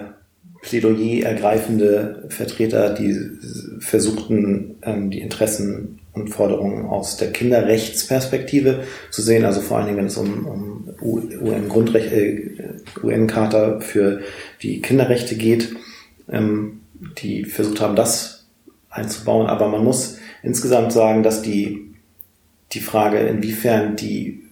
Plädoyer 0.60 1.24
ergreifende 1.24 2.24
Vertreter, 2.28 2.94
die 2.94 3.16
versuchten, 3.80 4.76
ähm, 4.82 5.10
die 5.10 5.20
Interessen 5.20 6.00
und 6.12 6.28
Forderungen 6.28 6.86
aus 6.86 7.16
der 7.16 7.32
Kinderrechtsperspektive 7.32 8.84
zu 9.10 9.22
sehen, 9.22 9.44
also 9.44 9.60
vor 9.60 9.78
allen 9.78 9.86
Dingen, 9.86 9.98
wenn 9.98 10.06
es 10.06 10.16
um, 10.16 10.46
um 10.46 10.90
UN-Grundrecht, 11.00 12.12
äh, 12.12 12.50
UN-Charta 13.02 13.80
für 13.80 14.20
die 14.62 14.80
Kinderrechte 14.82 15.36
geht, 15.36 15.76
ähm, 16.28 16.80
die 17.18 17.44
versucht 17.44 17.80
haben, 17.80 17.94
das 17.94 18.46
einzubauen. 18.90 19.46
Aber 19.46 19.68
man 19.68 19.84
muss 19.84 20.18
insgesamt 20.42 20.92
sagen, 20.92 21.22
dass 21.22 21.42
die, 21.42 21.94
die 22.72 22.80
Frage, 22.80 23.18
inwiefern 23.18 23.94
die 23.94 24.42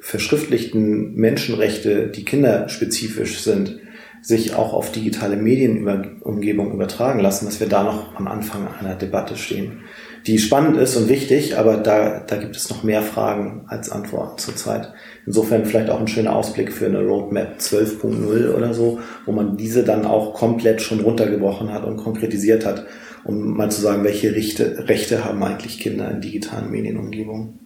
verschriftlichten 0.00 1.14
Menschenrechte, 1.14 2.08
die 2.08 2.24
kinderspezifisch 2.24 3.40
sind, 3.40 3.78
sich 4.22 4.54
auch 4.54 4.72
auf 4.72 4.92
digitale 4.92 5.36
Medienumgebung 5.36 6.72
übertragen 6.72 7.18
lassen, 7.18 7.44
dass 7.44 7.58
wir 7.58 7.68
da 7.68 7.82
noch 7.82 8.14
am 8.14 8.28
Anfang 8.28 8.68
einer 8.80 8.94
Debatte 8.94 9.36
stehen, 9.36 9.80
die 10.26 10.38
spannend 10.38 10.76
ist 10.76 10.96
und 10.96 11.08
wichtig, 11.08 11.58
aber 11.58 11.78
da, 11.78 12.20
da 12.20 12.36
gibt 12.36 12.54
es 12.54 12.70
noch 12.70 12.84
mehr 12.84 13.02
Fragen 13.02 13.64
als 13.66 13.90
Antworten 13.90 14.38
zurzeit. 14.38 14.92
Insofern 15.26 15.64
vielleicht 15.64 15.90
auch 15.90 15.98
ein 15.98 16.06
schöner 16.06 16.36
Ausblick 16.36 16.72
für 16.72 16.86
eine 16.86 17.00
Roadmap 17.00 17.58
12.0 17.58 18.54
oder 18.54 18.72
so, 18.72 19.00
wo 19.26 19.32
man 19.32 19.56
diese 19.56 19.82
dann 19.82 20.06
auch 20.06 20.34
komplett 20.34 20.80
schon 20.80 21.00
runtergebrochen 21.00 21.72
hat 21.72 21.84
und 21.84 21.96
konkretisiert 21.96 22.64
hat, 22.64 22.86
um 23.24 23.56
mal 23.56 23.72
zu 23.72 23.80
sagen, 23.80 24.04
welche 24.04 24.32
Rechte, 24.32 24.88
Rechte 24.88 25.24
haben 25.24 25.42
eigentlich 25.42 25.80
Kinder 25.80 26.08
in 26.12 26.20
digitalen 26.20 26.70
Medienumgebungen. 26.70 27.58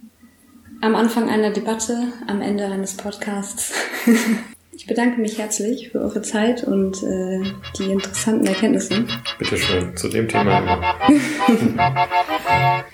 Am 0.80 0.94
Anfang 0.94 1.28
einer 1.28 1.52
Debatte, 1.52 1.98
am 2.26 2.40
Ende 2.40 2.64
eines 2.64 2.94
Podcasts. 2.94 3.74
Ich 4.78 4.86
bedanke 4.86 5.18
mich 5.22 5.38
herzlich 5.38 5.88
für 5.88 6.00
eure 6.00 6.20
Zeit 6.20 6.62
und 6.62 7.02
äh, 7.02 7.40
die 7.78 7.90
interessanten 7.90 8.46
Erkenntnisse. 8.46 9.06
Bitte 9.38 9.56
schön, 9.56 9.96
zu 9.96 10.06
dem 10.08 10.28
Thema 10.28 10.58
immer. 10.58 10.94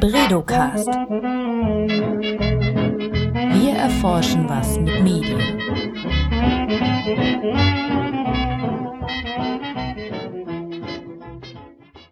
Bredocast. 0.00 0.88
Wir 3.52 3.72
erforschen 3.74 4.48
was 4.48 4.78
mit 4.78 5.02
Medien. 5.02 5.60